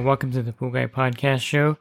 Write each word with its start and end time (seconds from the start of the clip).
And 0.00 0.06
welcome 0.06 0.32
to 0.32 0.42
the 0.42 0.54
Pool 0.54 0.70
Guy 0.70 0.86
Podcast 0.86 1.40
Show. 1.42 1.76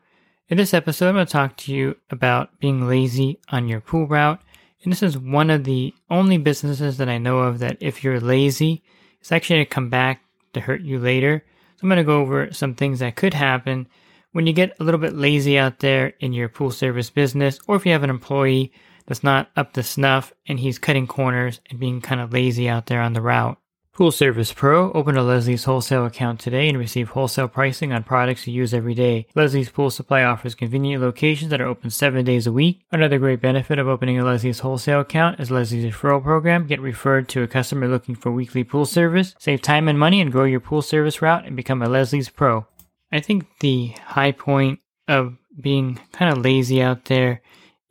In 0.50 0.58
this 0.58 0.74
episode, 0.74 1.08
I'm 1.08 1.16
going 1.16 1.26
to 1.26 1.32
talk 1.32 1.56
to 1.56 1.74
you 1.74 1.96
about 2.10 2.60
being 2.60 2.86
lazy 2.86 3.40
on 3.48 3.70
your 3.70 3.80
pool 3.80 4.08
route. 4.08 4.42
And 4.84 4.92
this 4.92 5.02
is 5.02 5.18
one 5.18 5.50
of 5.50 5.64
the 5.64 5.94
only 6.10 6.38
businesses 6.38 6.98
that 6.98 7.08
I 7.08 7.18
know 7.18 7.40
of 7.40 7.60
that 7.60 7.78
if 7.80 8.04
you're 8.04 8.20
lazy, 8.20 8.84
it's 9.22 9.32
actually 9.32 9.56
going 9.56 9.66
to 9.68 9.70
come 9.70 9.90
back 9.90 10.22
to 10.52 10.60
hurt 10.60 10.82
you 10.82 11.00
later. 11.00 11.46
So 11.78 11.84
I'm 11.84 11.88
going 11.88 11.96
to 11.96 12.04
go 12.04 12.20
over 12.20 12.52
some 12.52 12.76
things 12.76 13.00
that 13.00 13.16
could 13.16 13.34
happen 13.34 13.88
when 14.34 14.46
you 14.46 14.52
get 14.52 14.76
a 14.82 14.84
little 14.84 15.00
bit 15.00 15.16
lazy 15.16 15.58
out 15.58 15.80
there 15.80 16.08
in 16.20 16.34
your 16.34 16.50
pool 16.50 16.72
service 16.72 17.10
business, 17.10 17.58
or 17.68 17.78
if 17.78 17.86
you 17.86 17.94
have 17.94 18.04
an 18.04 18.10
employee 18.10 18.74
that's 19.06 19.24
not 19.24 19.50
up 19.56 19.72
to 19.74 19.82
snuff 19.82 20.34
and 20.46 20.60
he's 20.60 20.78
cutting 20.78 21.08
corners 21.08 21.62
and 21.70 21.80
being 21.80 22.02
kind 22.02 22.20
of 22.20 22.34
lazy 22.34 22.68
out 22.68 22.88
there 22.88 23.00
on 23.00 23.14
the 23.14 23.22
route. 23.22 23.59
Pool 24.00 24.14
Service 24.14 24.54
Pro, 24.54 24.94
open 24.94 25.18
a 25.18 25.24
Leslie's 25.24 25.66
wholesale 25.66 26.06
account 26.06 26.40
today 26.40 26.70
and 26.70 26.78
receive 26.78 27.10
wholesale 27.10 27.50
pricing 27.50 27.92
on 27.92 28.02
products 28.02 28.48
you 28.48 28.54
use 28.54 28.74
every 28.74 28.94
day. 28.94 29.28
Leslie's 29.36 29.70
Pool 29.70 29.90
Supply 29.90 30.24
offers 30.24 30.56
convenient 30.56 31.04
locations 31.04 31.50
that 31.50 31.60
are 31.60 31.68
open 31.68 31.90
seven 31.90 32.24
days 32.24 32.48
a 32.48 32.52
week. 32.54 32.80
Another 32.94 33.20
great 33.20 33.42
benefit 33.42 33.78
of 33.78 33.90
opening 33.90 34.18
a 34.18 34.24
Leslie's 34.24 34.60
wholesale 34.60 35.02
account 35.02 35.42
is 35.42 35.52
Leslie's 35.52 35.84
referral 35.84 36.24
program. 36.24 36.66
Get 36.66 36.80
referred 36.80 37.28
to 37.28 37.44
a 37.44 37.48
customer 37.48 37.90
looking 37.90 38.16
for 38.16 38.32
weekly 38.32 38.64
pool 38.64 38.86
service. 38.86 39.36
Save 39.38 39.62
time 39.62 39.90
and 39.90 40.00
money 40.00 40.22
and 40.22 40.32
grow 40.32 40.46
your 40.46 40.62
pool 40.62 40.82
service 40.82 41.22
route 41.22 41.46
and 41.46 41.58
become 41.58 41.82
a 41.82 41.90
Leslie's 41.90 42.30
Pro. 42.30 42.68
I 43.12 43.20
think 43.20 43.48
the 43.60 43.88
high 44.06 44.32
point 44.32 44.80
of 45.10 45.36
being 45.60 46.00
kind 46.14 46.32
of 46.32 46.42
lazy 46.42 46.82
out 46.82 47.04
there 47.04 47.42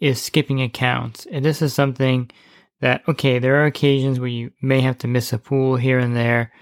is 0.01 0.23
skipping 0.23 0.62
accounts. 0.62 1.27
And 1.27 1.45
this 1.45 1.61
is 1.61 1.75
something 1.75 2.31
that, 2.81 3.03
okay, 3.09 3.39
there 3.39 3.62
are 3.62 3.67
occasions 3.67 4.21
where 4.21 4.29
you 4.29 4.53
may 4.62 4.81
have 4.81 4.98
to 4.98 5.09
miss 5.09 5.33
a 5.33 5.39
pool 5.39 5.77
here 5.77 5.98
and 5.98 6.17
there. 6.17 6.53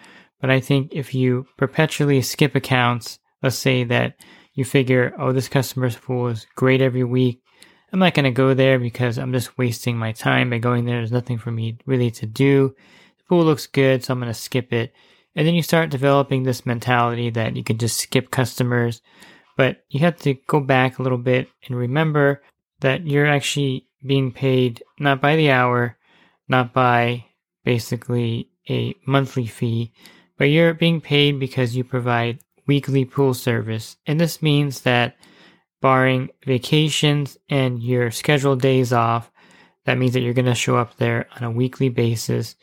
But 0.40 0.50
I 0.50 0.60
think 0.60 0.90
if 0.92 1.14
you 1.14 1.46
perpetually 1.56 2.22
skip 2.22 2.54
accounts, 2.54 3.18
let's 3.42 3.56
say 3.56 3.84
that 3.84 4.16
you 4.54 4.64
figure, 4.64 5.14
oh, 5.18 5.32
this 5.32 5.48
customer's 5.48 5.96
pool 5.96 6.28
is 6.28 6.46
great 6.56 6.80
every 6.80 7.04
week. 7.04 7.42
I'm 7.92 8.00
not 8.00 8.14
going 8.14 8.24
to 8.24 8.30
go 8.30 8.54
there 8.54 8.78
because 8.78 9.18
I'm 9.18 9.32
just 9.32 9.56
wasting 9.58 9.96
my 9.96 10.12
time 10.12 10.50
by 10.50 10.58
going 10.58 10.84
there. 10.84 10.96
There's 10.96 11.12
nothing 11.12 11.38
for 11.38 11.50
me 11.50 11.78
really 11.86 12.10
to 12.12 12.26
do. 12.26 12.74
The 13.18 13.24
pool 13.28 13.44
looks 13.44 13.66
good, 13.66 14.04
so 14.04 14.12
I'm 14.12 14.20
going 14.20 14.32
to 14.32 14.34
skip 14.34 14.72
it. 14.72 14.92
And 15.34 15.46
then 15.46 15.54
you 15.54 15.62
start 15.62 15.90
developing 15.90 16.42
this 16.42 16.66
mentality 16.66 17.30
that 17.30 17.56
you 17.56 17.62
can 17.62 17.78
just 17.78 17.98
skip 17.98 18.30
customers. 18.30 19.02
But 19.56 19.84
you 19.88 20.00
have 20.00 20.16
to 20.20 20.34
go 20.46 20.60
back 20.60 20.98
a 20.98 21.02
little 21.02 21.18
bit 21.18 21.48
and 21.66 21.76
remember 21.76 22.42
that 22.80 23.06
you're 23.06 23.26
actually 23.26 23.86
being 24.04 24.32
paid 24.32 24.82
not 24.98 25.20
by 25.20 25.36
the 25.36 25.50
hour, 25.50 25.95
not 26.48 26.72
by 26.72 27.24
basically 27.64 28.48
a 28.68 28.94
monthly 29.06 29.46
fee, 29.46 29.92
but 30.36 30.44
you're 30.44 30.74
being 30.74 31.00
paid 31.00 31.38
because 31.38 31.76
you 31.76 31.84
provide 31.84 32.38
weekly 32.66 33.04
pool 33.04 33.34
service. 33.34 33.96
And 34.06 34.20
this 34.20 34.42
means 34.42 34.82
that 34.82 35.16
barring 35.80 36.30
vacations 36.44 37.38
and 37.48 37.82
your 37.82 38.10
scheduled 38.10 38.60
days 38.60 38.92
off, 38.92 39.30
that 39.84 39.98
means 39.98 40.14
that 40.14 40.20
you're 40.20 40.34
going 40.34 40.46
to 40.46 40.54
show 40.54 40.76
up 40.76 40.96
there 40.96 41.28
on 41.36 41.44
a 41.44 41.50
weekly 41.50 41.88
basis 41.88 42.56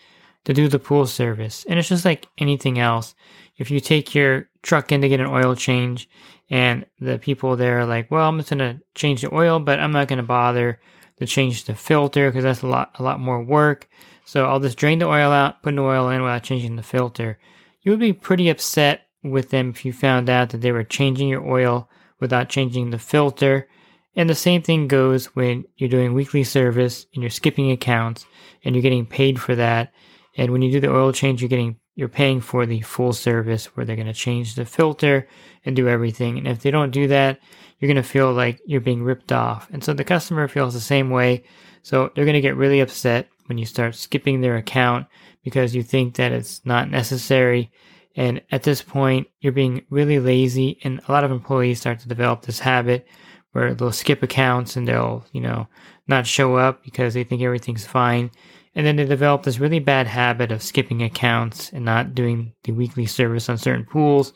to 0.46 0.54
do 0.54 0.68
the 0.68 0.80
pool 0.80 1.06
service. 1.06 1.66
And 1.70 1.80
it's 1.80 1.88
just 1.88 2.06
like 2.06 2.28
anything 2.38 2.80
else. 2.80 3.16
If 3.58 3.72
you 3.72 3.80
take 3.80 4.14
your 4.14 4.50
truck 4.62 4.92
in 4.92 5.02
to 5.02 5.10
get 5.10 5.20
an 5.20 5.28
oil 5.28 5.56
change 5.56 6.10
and 6.50 6.86
the 7.00 7.18
people 7.18 7.56
there 7.56 7.80
are 7.80 7.86
like, 7.86 8.12
well, 8.12 8.28
I'm 8.28 8.38
just 8.38 8.50
going 8.50 8.60
to 8.60 8.82
change 8.96 9.22
the 9.22 9.34
oil, 9.34 9.60
but 9.60 9.80
I'm 9.80 9.92
not 9.92 10.08
going 10.08 10.18
to 10.18 10.24
bother 10.24 10.80
to 11.18 11.26
change 11.26 11.66
the 11.66 11.76
filter 11.76 12.30
because 12.30 12.44
that's 12.44 12.62
a 12.62 12.68
lot, 12.68 12.92
a 13.00 13.04
lot 13.04 13.20
more 13.20 13.42
work. 13.44 13.90
So 14.26 14.46
I'll 14.46 14.60
just 14.60 14.78
drain 14.78 15.00
the 15.00 15.08
oil 15.08 15.32
out, 15.32 15.62
put 15.62 15.76
the 15.76 15.82
oil 15.82 16.10
in 16.10 16.22
without 16.22 16.44
changing 16.44 16.76
the 16.76 16.84
filter. 16.84 17.38
You 17.82 17.92
would 17.92 18.00
be 18.00 18.14
pretty 18.14 18.50
upset 18.50 19.08
with 19.24 19.50
them 19.50 19.70
if 19.70 19.86
you 19.86 19.94
found 19.94 20.30
out 20.30 20.50
that 20.50 20.62
they 20.62 20.72
were 20.72 20.84
changing 20.84 21.28
your 21.28 21.46
oil 21.46 21.90
without 22.20 22.50
changing 22.50 22.90
the 22.90 23.00
filter. 23.00 23.68
And 24.16 24.30
the 24.30 24.36
same 24.36 24.62
thing 24.62 24.88
goes 24.88 25.28
when 25.36 25.66
you're 25.76 25.90
doing 25.90 26.14
weekly 26.14 26.44
service 26.44 27.06
and 27.14 27.24
you're 27.24 27.30
skipping 27.30 27.72
accounts 27.72 28.26
and 28.64 28.76
you're 28.76 28.82
getting 28.82 29.06
paid 29.06 29.40
for 29.40 29.56
that. 29.56 29.92
And 30.38 30.52
when 30.52 30.62
you 30.62 30.72
do 30.72 30.80
the 30.80 30.94
oil 30.94 31.12
change, 31.12 31.42
you're 31.42 31.50
getting 31.50 31.78
you're 31.96 32.08
paying 32.08 32.42
for 32.42 32.66
the 32.66 32.82
full 32.82 33.14
service 33.14 33.66
where 33.68 33.86
they're 33.86 33.96
going 33.96 34.08
to 34.08 34.14
change 34.14 34.56
the 34.56 34.66
filter 34.66 35.28
and 35.66 35.76
do 35.76 35.88
everything. 35.88 36.38
And 36.38 36.48
if 36.48 36.62
they 36.62 36.72
don't 36.72 36.92
do 36.92 37.08
that, 37.08 37.40
you're 37.80 37.88
going 37.88 38.04
to 38.04 38.04
feel 38.04 38.32
like 38.34 38.62
you're 38.66 38.82
being 38.82 39.04
ripped 39.04 39.32
off. 39.32 39.70
And 39.72 39.84
so 39.84 39.94
the 39.94 40.04
customer 40.04 40.48
feels 40.48 40.74
the 40.74 40.80
same 40.80 41.10
way. 41.10 41.44
So 41.84 42.12
they're 42.16 42.26
going 42.26 42.34
to 42.34 42.42
get 42.42 42.56
really 42.56 42.80
upset 42.80 43.28
when 43.46 43.58
you 43.58 43.66
start 43.66 43.96
skipping 43.96 44.42
their 44.42 44.56
account 44.56 45.08
because 45.44 45.76
you 45.76 45.84
think 45.84 46.16
that 46.16 46.32
it's 46.32 46.66
not 46.66 46.90
necessary. 46.90 47.72
And 48.16 48.42
at 48.52 48.64
this 48.64 48.82
point, 48.82 49.28
you're 49.42 49.52
being 49.52 49.86
really 49.90 50.20
lazy. 50.20 50.80
And 50.84 51.02
a 51.08 51.12
lot 51.12 51.24
of 51.24 51.32
employees 51.32 51.80
start 51.80 52.00
to 52.00 52.08
develop 52.08 52.44
this 52.44 52.60
habit 52.60 53.08
where 53.52 53.74
they'll 53.74 53.92
skip 53.92 54.24
accounts 54.24 54.76
and 54.76 54.88
they'll, 54.88 55.26
you 55.32 55.42
know, 55.42 55.68
not 56.08 56.26
show 56.26 56.56
up 56.56 56.84
because 56.84 57.14
they 57.14 57.24
think 57.24 57.42
everything's 57.42 57.86
fine. 57.86 58.32
And 58.76 58.86
then 58.86 58.96
they 58.96 59.06
develop 59.06 59.44
this 59.44 59.60
really 59.60 59.80
bad 59.80 60.08
habit 60.08 60.52
of 60.52 60.64
skipping 60.64 61.04
accounts 61.04 61.72
and 61.72 61.86
not 61.86 62.16
doing 62.16 62.54
the 62.64 62.72
weekly 62.72 63.06
service 63.06 63.50
on 63.50 63.58
certain 63.58 63.86
pools. 63.86 64.34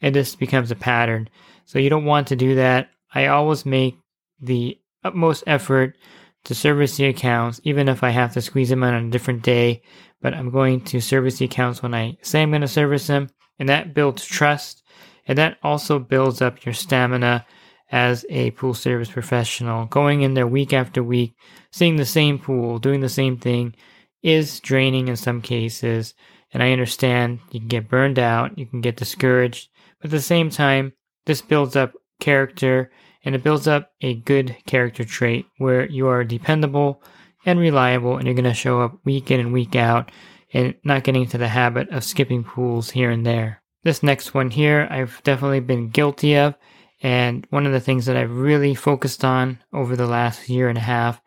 And 0.00 0.14
this 0.14 0.36
becomes 0.36 0.70
a 0.70 0.76
pattern. 0.76 1.28
So 1.64 1.78
you 1.78 1.90
don't 1.90 2.04
want 2.04 2.28
to 2.28 2.36
do 2.36 2.54
that. 2.54 2.90
I 3.14 3.26
always 3.26 3.66
make 3.66 3.98
the 4.40 4.78
utmost 5.04 5.44
effort 5.46 5.96
to 6.44 6.54
service 6.54 6.96
the 6.96 7.06
accounts, 7.06 7.60
even 7.64 7.88
if 7.88 8.02
I 8.02 8.10
have 8.10 8.32
to 8.34 8.40
squeeze 8.40 8.70
them 8.70 8.82
in 8.82 8.94
on 8.94 9.06
a 9.06 9.10
different 9.10 9.42
day. 9.42 9.82
But 10.22 10.34
I'm 10.34 10.50
going 10.50 10.82
to 10.84 11.00
service 11.00 11.38
the 11.38 11.46
accounts 11.46 11.82
when 11.82 11.94
I 11.94 12.16
say 12.22 12.42
I'm 12.42 12.50
going 12.50 12.60
to 12.60 12.68
service 12.68 13.06
them. 13.06 13.28
And 13.58 13.68
that 13.68 13.92
builds 13.92 14.24
trust. 14.24 14.84
And 15.26 15.36
that 15.38 15.58
also 15.62 15.98
builds 15.98 16.40
up 16.40 16.64
your 16.64 16.74
stamina 16.74 17.44
as 17.90 18.24
a 18.28 18.50
pool 18.52 18.74
service 18.74 19.10
professional. 19.10 19.86
Going 19.86 20.22
in 20.22 20.34
there 20.34 20.46
week 20.46 20.72
after 20.72 21.02
week, 21.02 21.34
seeing 21.72 21.96
the 21.96 22.04
same 22.04 22.38
pool, 22.38 22.78
doing 22.78 23.00
the 23.00 23.08
same 23.08 23.36
thing 23.36 23.74
is 24.22 24.60
draining 24.60 25.08
in 25.08 25.16
some 25.16 25.40
cases. 25.40 26.14
And 26.52 26.62
I 26.62 26.72
understand 26.72 27.40
you 27.50 27.60
can 27.60 27.68
get 27.68 27.88
burned 27.88 28.18
out, 28.18 28.58
you 28.58 28.66
can 28.66 28.80
get 28.80 28.96
discouraged, 28.96 29.68
but 30.00 30.06
at 30.06 30.10
the 30.10 30.20
same 30.20 30.50
time, 30.50 30.92
this 31.26 31.42
builds 31.42 31.76
up 31.76 31.92
character 32.20 32.90
and 33.24 33.34
it 33.34 33.42
builds 33.42 33.68
up 33.68 33.92
a 34.00 34.14
good 34.14 34.56
character 34.66 35.04
trait 35.04 35.46
where 35.58 35.88
you 35.88 36.08
are 36.08 36.24
dependable 36.24 37.02
and 37.44 37.58
reliable 37.58 38.16
and 38.16 38.26
you're 38.26 38.34
going 38.34 38.44
to 38.44 38.54
show 38.54 38.80
up 38.80 38.98
week 39.04 39.30
in 39.30 39.40
and 39.40 39.52
week 39.52 39.76
out 39.76 40.10
and 40.52 40.74
not 40.84 41.04
getting 41.04 41.22
into 41.22 41.38
the 41.38 41.48
habit 41.48 41.88
of 41.90 42.04
skipping 42.04 42.42
pools 42.42 42.90
here 42.90 43.10
and 43.10 43.26
there. 43.26 43.62
This 43.82 44.02
next 44.02 44.34
one 44.34 44.50
here, 44.50 44.86
I've 44.90 45.22
definitely 45.24 45.60
been 45.60 45.88
guilty 45.88 46.36
of. 46.36 46.54
And 47.02 47.46
one 47.50 47.66
of 47.66 47.72
the 47.72 47.80
things 47.80 48.06
that 48.06 48.16
I've 48.16 48.36
really 48.36 48.74
focused 48.74 49.24
on 49.24 49.58
over 49.72 49.96
the 49.96 50.06
last 50.06 50.48
year 50.48 50.68
and 50.68 50.78
a 50.78 50.82
half 50.82 51.20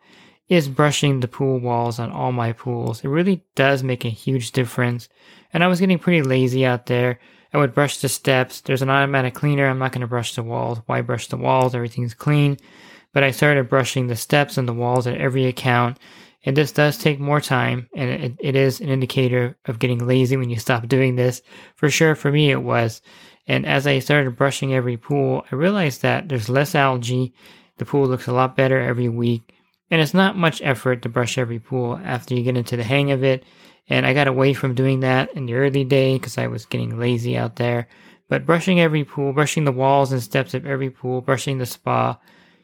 is 0.48 0.68
brushing 0.68 1.20
the 1.20 1.28
pool 1.28 1.58
walls 1.58 1.98
on 1.98 2.10
all 2.10 2.32
my 2.32 2.52
pools. 2.52 3.02
It 3.02 3.08
really 3.08 3.44
does 3.54 3.82
make 3.82 4.04
a 4.04 4.10
huge 4.10 4.52
difference. 4.52 5.08
And 5.52 5.64
I 5.64 5.68
was 5.68 5.80
getting 5.80 5.98
pretty 5.98 6.22
lazy 6.22 6.66
out 6.66 6.86
there. 6.86 7.18
I 7.52 7.58
would 7.58 7.74
brush 7.74 7.98
the 7.98 8.08
steps. 8.08 8.60
There's 8.60 8.82
an 8.82 8.90
automatic 8.90 9.34
cleaner. 9.34 9.66
I'm 9.66 9.78
not 9.78 9.92
going 9.92 10.02
to 10.02 10.06
brush 10.06 10.34
the 10.34 10.42
walls. 10.42 10.80
Why 10.86 11.00
brush 11.00 11.28
the 11.28 11.36
walls? 11.36 11.74
Everything's 11.74 12.14
clean. 12.14 12.58
But 13.12 13.22
I 13.22 13.30
started 13.30 13.68
brushing 13.68 14.08
the 14.08 14.16
steps 14.16 14.58
and 14.58 14.68
the 14.68 14.72
walls 14.72 15.06
at 15.06 15.16
every 15.16 15.46
account. 15.46 15.98
And 16.44 16.56
this 16.56 16.72
does 16.72 16.98
take 16.98 17.18
more 17.20 17.40
time. 17.40 17.88
And 17.94 18.10
it, 18.10 18.32
it 18.40 18.56
is 18.56 18.80
an 18.80 18.88
indicator 18.88 19.56
of 19.66 19.78
getting 19.78 20.06
lazy 20.06 20.36
when 20.36 20.50
you 20.50 20.58
stop 20.58 20.88
doing 20.88 21.16
this. 21.16 21.40
For 21.76 21.88
sure, 21.88 22.14
for 22.14 22.30
me, 22.30 22.50
it 22.50 22.62
was. 22.62 23.00
And 23.46 23.66
as 23.66 23.86
I 23.86 23.98
started 23.98 24.36
brushing 24.36 24.72
every 24.72 24.96
pool, 24.96 25.44
I 25.50 25.54
realized 25.54 26.02
that 26.02 26.28
there's 26.28 26.48
less 26.48 26.74
algae. 26.74 27.34
The 27.76 27.84
pool 27.84 28.06
looks 28.06 28.26
a 28.26 28.32
lot 28.32 28.56
better 28.56 28.80
every 28.80 29.08
week. 29.08 29.54
And 29.90 30.00
it's 30.00 30.14
not 30.14 30.36
much 30.36 30.62
effort 30.62 31.02
to 31.02 31.08
brush 31.08 31.36
every 31.36 31.58
pool 31.58 32.00
after 32.02 32.34
you 32.34 32.42
get 32.42 32.56
into 32.56 32.76
the 32.76 32.84
hang 32.84 33.10
of 33.10 33.22
it. 33.22 33.44
And 33.88 34.06
I 34.06 34.14
got 34.14 34.28
away 34.28 34.54
from 34.54 34.74
doing 34.74 35.00
that 35.00 35.32
in 35.34 35.46
the 35.46 35.54
early 35.54 35.84
day 35.84 36.16
because 36.16 36.38
I 36.38 36.46
was 36.46 36.64
getting 36.64 36.98
lazy 36.98 37.36
out 37.36 37.56
there. 37.56 37.88
But 38.28 38.46
brushing 38.46 38.80
every 38.80 39.04
pool, 39.04 39.34
brushing 39.34 39.64
the 39.64 39.72
walls 39.72 40.10
and 40.10 40.22
steps 40.22 40.54
of 40.54 40.64
every 40.66 40.90
pool, 40.90 41.20
brushing 41.20 41.58
the 41.58 41.66
spa 41.66 42.18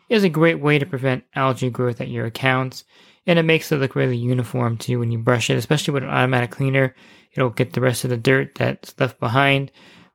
is 0.09 0.25
a 0.25 0.31
great 0.31 0.61
way 0.61 0.79
to 0.79 0.87
prevent 0.87 1.25
algae 1.35 1.71
growth 1.71 2.00
at 2.00 2.09
your 2.09 2.26
accounts. 2.26 2.85
And 3.26 3.38
it 3.38 3.44
makes 3.44 3.71
it 3.71 3.76
look 3.76 3.94
really 3.94 4.17
uniform 4.17 4.79
too 4.79 4.99
when 4.99 5.12
you 5.12 5.19
brush 5.19 5.50
it, 5.50 5.59
especially 5.59 5.93
with 5.93 6.05
an 6.05 6.09
automatic 6.09 6.50
cleaner. 6.50 6.94
It'll 7.33 7.50
get 7.50 7.75
the 7.75 7.83
rest 7.83 8.05
of 8.05 8.11
the 8.11 8.17
dirt 8.17 8.55
that's 8.55 8.99
left 8.99 9.21
behind. 9.21 9.71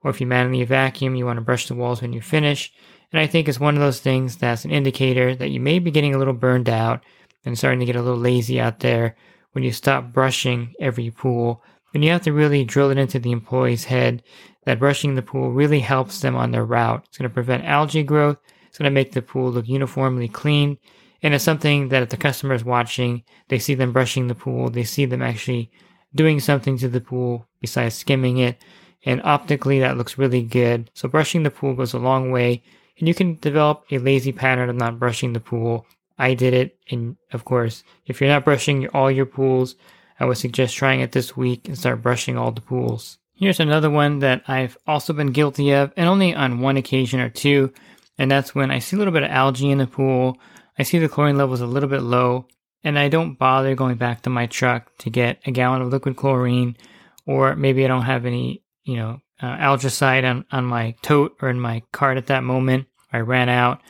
Or 0.06 0.12
if 0.12 0.22
you 0.22 0.28
manually 0.28 0.64
vacuum, 0.66 1.16
you 1.16 1.26
want 1.26 1.38
to 1.38 1.42
brush 1.42 1.68
the 1.68 1.74
walls 1.74 2.00
when 2.00 2.14
you 2.14 2.22
finish. 2.22 2.72
And 3.12 3.20
I 3.20 3.26
think 3.26 3.50
it's 3.50 3.60
one 3.60 3.74
of 3.74 3.82
those 3.82 4.00
things 4.00 4.36
that's 4.36 4.64
an 4.64 4.70
indicator 4.70 5.36
that 5.36 5.50
you 5.50 5.60
may 5.60 5.80
be 5.80 5.90
getting 5.90 6.14
a 6.14 6.20
little 6.20 6.32
burned 6.32 6.70
out 6.70 7.04
and 7.44 7.58
starting 7.58 7.80
to 7.80 7.88
get 7.88 7.96
a 7.96 8.04
little 8.04 8.20
lazy 8.20 8.60
out 8.60 8.82
there 8.82 9.16
when 9.54 9.64
you 9.64 9.72
stop 9.72 10.14
brushing 10.14 10.76
every 10.80 11.10
pool. 11.10 11.64
And 11.96 12.04
you 12.04 12.12
have 12.12 12.22
to 12.22 12.34
really 12.34 12.64
drill 12.64 12.92
it 12.92 13.00
into 13.00 13.18
the 13.18 13.32
employee's 13.32 13.86
head 13.86 14.22
that 14.66 14.78
brushing 14.78 15.16
the 15.16 15.24
pool 15.24 15.52
really 15.52 15.80
helps 15.80 16.22
them 16.22 16.36
on 16.36 16.52
their 16.52 16.66
route. 16.66 17.04
It's 17.08 17.18
going 17.18 17.28
to 17.28 17.34
prevent 17.34 17.66
algae 17.66 18.04
growth. 18.04 18.38
It's 18.68 18.78
going 18.78 18.92
to 18.92 18.94
make 18.94 19.14
the 19.14 19.24
pool 19.24 19.50
look 19.50 19.68
uniformly 19.68 20.28
clean. 20.28 20.78
And 21.24 21.34
it's 21.34 21.44
something 21.44 21.90
that 21.90 22.04
if 22.04 22.10
the 22.10 22.18
customer 22.18 22.54
is 22.54 22.64
watching, 22.64 23.24
they 23.48 23.58
see 23.58 23.74
them 23.74 23.92
brushing 23.92 24.28
the 24.28 24.36
pool, 24.36 24.70
they 24.70 24.84
see 24.84 25.06
them 25.06 25.24
actually 25.24 25.72
doing 26.14 26.40
something 26.40 26.78
to 26.78 26.90
the 26.90 27.02
pool 27.02 27.48
besides 27.60 27.96
skimming 27.96 28.38
it. 28.38 28.62
And 29.06 29.22
optically, 29.24 29.80
that 29.80 29.98
looks 29.98 30.18
really 30.18 30.42
good. 30.42 30.90
So 30.94 31.08
brushing 31.08 31.44
the 31.44 31.52
pool 31.52 31.76
goes 31.76 31.94
a 31.94 32.00
long 32.00 32.32
way. 32.32 32.64
And 32.98 33.08
you 33.08 33.14
can 33.14 33.36
develop 33.40 33.86
a 33.92 34.00
lazy 34.00 34.32
pattern 34.32 34.70
of 34.70 34.76
not 34.76 35.00
brushing 35.00 35.34
the 35.34 35.40
pool. 35.40 35.86
I 36.18 36.34
did 36.34 36.54
it. 36.54 36.78
And 36.90 37.18
of 37.32 37.46
course, 37.46 37.84
if 38.06 38.20
you're 38.20 38.30
not 38.30 38.46
brushing 38.46 38.88
all 38.90 39.12
your 39.12 39.26
pools, 39.26 39.76
I 40.20 40.26
would 40.26 40.38
suggest 40.38 40.76
trying 40.76 41.02
it 41.02 41.12
this 41.12 41.36
week 41.36 41.68
and 41.68 41.78
start 41.78 42.02
brushing 42.02 42.38
all 42.38 42.52
the 42.52 42.62
pools. 42.62 43.18
Here's 43.38 43.60
another 43.60 43.90
one 43.90 44.20
that 44.20 44.44
I've 44.48 44.78
also 44.88 45.12
been 45.12 45.34
guilty 45.34 45.72
of, 45.72 45.92
and 45.98 46.08
only 46.08 46.34
on 46.34 46.62
one 46.62 46.78
occasion 46.78 47.20
or 47.20 47.30
two, 47.30 47.74
and 48.18 48.32
that's 48.32 48.56
when 48.56 48.72
I 48.72 48.80
see 48.80 48.96
a 48.96 49.00
little 49.00 49.14
bit 49.14 49.24
of 49.24 49.30
algae 49.30 49.72
in 49.72 49.78
the 49.78 49.88
pool. 49.88 50.38
I 50.80 50.84
see 50.84 51.00
the 51.00 51.10
chlorine 51.10 51.38
levels 51.38 51.60
a 51.60 51.66
little 51.66 51.90
bit 51.90 52.02
low, 52.02 52.48
and 52.82 52.98
I 52.98 53.10
don't 53.10 53.38
bother 53.38 53.76
going 53.76 53.98
back 53.98 54.22
to 54.22 54.30
my 54.30 54.46
truck 54.46 54.90
to 55.00 55.10
get 55.10 55.42
a 55.46 55.52
gallon 55.52 55.82
of 55.82 55.90
liquid 55.90 56.16
chlorine, 56.16 56.78
or 57.26 57.58
maybe 57.58 57.84
I 57.84 57.90
don't 57.90 58.04
have 58.04 58.26
any, 58.26 58.64
you 58.86 58.96
know, 58.96 59.20
uh, 59.42 59.58
algicide 59.58 60.24
on, 60.24 60.46
on 60.52 60.66
my 60.66 60.96
tote 61.02 61.36
or 61.42 61.50
in 61.50 61.60
my 61.60 61.84
cart 61.92 62.18
at 62.18 62.28
that 62.28 62.44
moment. 62.44 62.88
I 63.12 63.20
ran 63.20 63.50
out, 63.50 63.82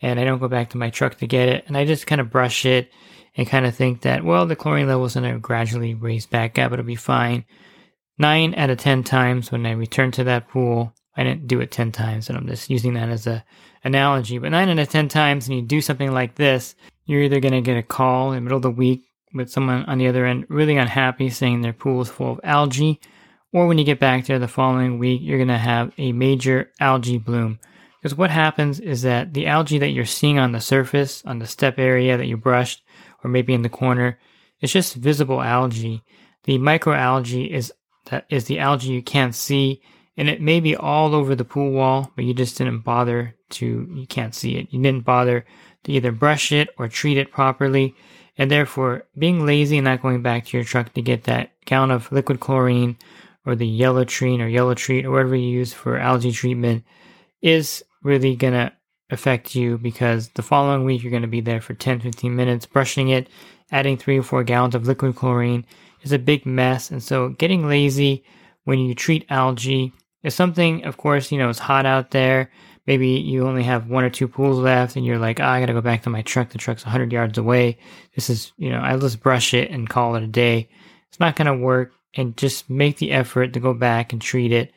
and 0.00 0.18
I 0.18 0.24
don't 0.24 0.38
go 0.38 0.48
back 0.48 0.70
to 0.70 0.78
my 0.78 0.90
truck 0.90 1.16
to 1.18 1.26
get 1.26 1.48
it, 1.48 1.64
and 1.66 1.76
I 1.76 1.84
just 1.84 2.06
kind 2.06 2.20
of 2.20 2.30
brush 2.30 2.64
it 2.64 2.90
and 3.36 3.46
kind 3.46 3.66
of 3.66 3.74
think 3.74 4.02
that, 4.02 4.24
well, 4.24 4.46
the 4.46 4.56
chlorine 4.56 4.88
levels 4.88 5.16
are 5.16 5.20
going 5.20 5.34
to 5.34 5.38
gradually 5.38 5.94
raise 5.94 6.26
back 6.26 6.58
up. 6.58 6.72
It'll 6.72 6.84
be 6.84 6.94
fine. 6.94 7.44
Nine 8.18 8.54
out 8.54 8.70
of 8.70 8.78
10 8.78 9.04
times 9.04 9.52
when 9.52 9.66
I 9.66 9.72
return 9.72 10.10
to 10.12 10.24
that 10.24 10.48
pool, 10.48 10.94
I 11.16 11.24
didn't 11.24 11.46
do 11.46 11.60
it 11.60 11.70
10 11.70 11.92
times, 11.92 12.28
and 12.28 12.38
I'm 12.38 12.46
just 12.46 12.70
using 12.70 12.94
that 12.94 13.10
as 13.10 13.26
a 13.26 13.44
analogy, 13.84 14.38
but 14.38 14.50
nine 14.50 14.68
out 14.68 14.78
of 14.78 14.88
10 14.88 15.08
times 15.08 15.48
when 15.48 15.58
you 15.58 15.62
do 15.62 15.80
something 15.80 16.12
like 16.12 16.34
this, 16.34 16.74
you're 17.04 17.22
either 17.22 17.40
going 17.40 17.54
to 17.54 17.60
get 17.60 17.76
a 17.76 17.82
call 17.82 18.32
in 18.32 18.36
the 18.36 18.40
middle 18.40 18.56
of 18.56 18.62
the 18.62 18.70
week 18.70 19.04
with 19.32 19.50
someone 19.50 19.84
on 19.84 19.98
the 19.98 20.08
other 20.08 20.26
end 20.26 20.46
really 20.48 20.76
unhappy 20.76 21.30
saying 21.30 21.60
their 21.60 21.72
pool 21.72 22.00
is 22.00 22.08
full 22.08 22.32
of 22.32 22.40
algae, 22.42 23.00
or 23.52 23.66
when 23.66 23.78
you 23.78 23.84
get 23.84 24.00
back 24.00 24.26
there 24.26 24.38
the 24.38 24.48
following 24.48 24.98
week, 24.98 25.20
you're 25.22 25.38
going 25.38 25.48
to 25.48 25.58
have 25.58 25.92
a 25.98 26.12
major 26.12 26.70
algae 26.80 27.18
bloom. 27.18 27.58
Because 28.00 28.16
what 28.16 28.30
happens 28.30 28.78
is 28.78 29.02
that 29.02 29.34
the 29.34 29.46
algae 29.46 29.78
that 29.78 29.90
you're 29.90 30.04
seeing 30.04 30.38
on 30.38 30.52
the 30.52 30.60
surface, 30.60 31.24
on 31.24 31.38
the 31.38 31.46
step 31.46 31.78
area 31.78 32.16
that 32.16 32.26
you 32.26 32.36
brushed, 32.36 32.82
or 33.24 33.30
maybe 33.30 33.54
in 33.54 33.62
the 33.62 33.68
corner, 33.68 34.18
it's 34.60 34.72
just 34.72 34.94
visible 34.94 35.42
algae. 35.42 36.02
The 36.44 36.58
microalgae 36.58 37.50
is 37.50 37.72
that 38.06 38.26
is 38.30 38.44
the 38.44 38.58
algae 38.60 38.92
you 38.92 39.02
can't 39.02 39.34
see, 39.34 39.82
and 40.16 40.28
it 40.28 40.40
may 40.40 40.60
be 40.60 40.76
all 40.76 41.14
over 41.14 41.34
the 41.34 41.44
pool 41.44 41.72
wall, 41.72 42.12
but 42.14 42.24
you 42.24 42.34
just 42.34 42.56
didn't 42.56 42.80
bother 42.80 43.34
to, 43.50 43.88
you 43.92 44.06
can't 44.06 44.34
see 44.34 44.56
it. 44.56 44.68
You 44.70 44.80
didn't 44.80 45.04
bother 45.04 45.44
to 45.84 45.92
either 45.92 46.12
brush 46.12 46.52
it 46.52 46.68
or 46.78 46.88
treat 46.88 47.18
it 47.18 47.32
properly, 47.32 47.94
and 48.38 48.50
therefore 48.50 49.06
being 49.18 49.44
lazy 49.44 49.78
and 49.78 49.84
not 49.84 50.02
going 50.02 50.22
back 50.22 50.46
to 50.46 50.56
your 50.56 50.64
truck 50.64 50.92
to 50.94 51.02
get 51.02 51.24
that 51.24 51.50
gallon 51.64 51.90
of 51.90 52.10
liquid 52.12 52.40
chlorine 52.40 52.96
or 53.46 53.56
the 53.56 53.66
yellow 53.66 54.04
treen 54.04 54.42
or 54.42 54.48
yellow 54.48 54.74
treat 54.74 55.06
or 55.06 55.10
whatever 55.12 55.36
you 55.36 55.48
use 55.48 55.72
for 55.72 55.96
algae 55.96 56.32
treatment 56.32 56.84
is 57.40 57.82
really 58.02 58.36
gonna 58.36 58.72
affect 59.10 59.54
you 59.54 59.78
because 59.78 60.28
the 60.30 60.42
following 60.42 60.84
week 60.84 61.02
you're 61.02 61.12
going 61.12 61.22
to 61.22 61.28
be 61.28 61.40
there 61.40 61.60
for 61.60 61.74
10 61.74 62.00
15 62.00 62.34
minutes 62.34 62.66
brushing 62.66 63.10
it 63.10 63.28
adding 63.70 63.96
three 63.96 64.18
or 64.18 64.22
four 64.22 64.44
gallons 64.44 64.74
of 64.74 64.86
liquid 64.86 65.14
chlorine 65.14 65.64
is 66.02 66.12
a 66.12 66.18
big 66.18 66.46
mess. 66.46 66.90
And 66.90 67.02
so 67.02 67.30
getting 67.30 67.68
lazy 67.68 68.24
when 68.64 68.78
you 68.78 68.94
treat 68.94 69.26
algae 69.28 69.92
is 70.22 70.34
something, 70.34 70.84
of 70.84 70.96
course, 70.96 71.30
you 71.30 71.38
know, 71.38 71.50
it's 71.50 71.58
hot 71.58 71.86
out 71.86 72.10
there. 72.10 72.50
Maybe 72.86 73.08
you 73.08 73.46
only 73.46 73.64
have 73.64 73.88
one 73.88 74.04
or 74.04 74.10
two 74.10 74.28
pools 74.28 74.58
left 74.58 74.96
and 74.96 75.04
you're 75.04 75.18
like, 75.18 75.40
oh, 75.40 75.44
I 75.44 75.60
got 75.60 75.66
to 75.66 75.72
go 75.72 75.80
back 75.80 76.02
to 76.02 76.10
my 76.10 76.22
truck. 76.22 76.50
The 76.50 76.58
truck's 76.58 76.84
100 76.84 77.12
yards 77.12 77.36
away. 77.36 77.78
This 78.14 78.30
is, 78.30 78.52
you 78.56 78.70
know, 78.70 78.78
I'll 78.78 79.00
just 79.00 79.20
brush 79.20 79.54
it 79.54 79.70
and 79.70 79.88
call 79.88 80.14
it 80.14 80.22
a 80.22 80.28
day. 80.28 80.68
It's 81.08 81.18
not 81.18 81.34
going 81.34 81.46
to 81.46 81.64
work. 81.64 81.92
And 82.16 82.36
just 82.36 82.68
make 82.70 82.96
the 82.96 83.12
effort 83.12 83.52
to 83.52 83.60
go 83.60 83.74
back 83.74 84.12
and 84.12 84.22
treat 84.22 84.50
it. 84.50 84.72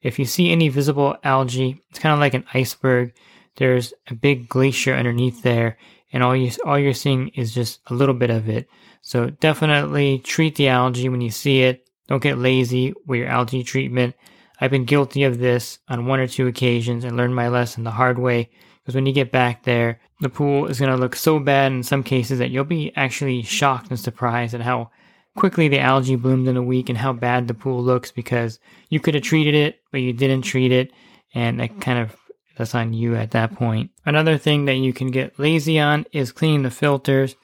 If 0.00 0.18
you 0.18 0.24
see 0.24 0.50
any 0.50 0.68
visible 0.68 1.16
algae, 1.24 1.82
it's 1.90 1.98
kind 1.98 2.12
of 2.12 2.20
like 2.20 2.34
an 2.34 2.44
iceberg. 2.54 3.14
There's 3.56 3.92
a 4.08 4.14
big 4.14 4.48
glacier 4.48 4.94
underneath 4.94 5.42
there, 5.42 5.76
and 6.12 6.22
all 6.22 6.36
you 6.36 6.52
all 6.64 6.78
you're 6.78 6.94
seeing 6.94 7.28
is 7.28 7.54
just 7.54 7.80
a 7.88 7.94
little 7.94 8.14
bit 8.14 8.30
of 8.30 8.48
it. 8.48 8.68
So 9.02 9.30
definitely 9.30 10.18
treat 10.18 10.56
the 10.56 10.68
algae 10.68 11.08
when 11.08 11.20
you 11.20 11.30
see 11.30 11.62
it. 11.62 11.88
Don't 12.06 12.22
get 12.22 12.38
lazy 12.38 12.94
with 13.06 13.18
your 13.18 13.28
algae 13.28 13.64
treatment. 13.64 14.14
I've 14.60 14.70
been 14.70 14.84
guilty 14.84 15.24
of 15.24 15.38
this 15.38 15.78
on 15.88 16.06
one 16.06 16.20
or 16.20 16.26
two 16.26 16.46
occasions 16.46 17.04
and 17.04 17.16
learned 17.16 17.34
my 17.34 17.48
lesson 17.48 17.84
the 17.84 17.90
hard 17.90 18.18
way. 18.18 18.50
Because 18.82 18.94
when 18.94 19.06
you 19.06 19.12
get 19.12 19.32
back 19.32 19.64
there, 19.64 20.00
the 20.20 20.28
pool 20.28 20.66
is 20.66 20.78
going 20.78 20.90
to 20.90 20.96
look 20.96 21.16
so 21.16 21.38
bad 21.38 21.72
in 21.72 21.82
some 21.82 22.02
cases 22.02 22.38
that 22.38 22.50
you'll 22.50 22.64
be 22.64 22.92
actually 22.94 23.42
shocked 23.42 23.88
and 23.90 23.98
surprised 23.98 24.54
at 24.54 24.60
how 24.60 24.90
quickly 25.36 25.68
the 25.68 25.80
algae 25.80 26.16
bloomed 26.16 26.48
in 26.48 26.56
a 26.56 26.62
week 26.62 26.88
and 26.88 26.98
how 26.98 27.12
bad 27.12 27.48
the 27.48 27.54
pool 27.54 27.82
looks 27.82 28.10
because 28.10 28.58
you 28.88 29.00
could 29.00 29.14
have 29.14 29.22
treated 29.22 29.54
it, 29.54 29.80
but 29.90 30.00
you 30.00 30.12
didn't 30.12 30.42
treat 30.42 30.72
it. 30.72 30.92
And 31.34 31.58
that 31.60 31.80
kind 31.80 31.98
of 31.98 32.16
that's 32.56 32.74
on 32.74 32.92
you 32.92 33.16
at 33.16 33.32
that 33.32 33.54
point. 33.54 33.90
Another 34.06 34.38
thing 34.38 34.64
that 34.66 34.76
you 34.76 34.92
can 34.92 35.10
get 35.10 35.38
lazy 35.38 35.78
on 35.78 36.06
is 36.12 36.32
cleaning 36.32 36.62
the 36.62 36.70
filters. 36.70 37.34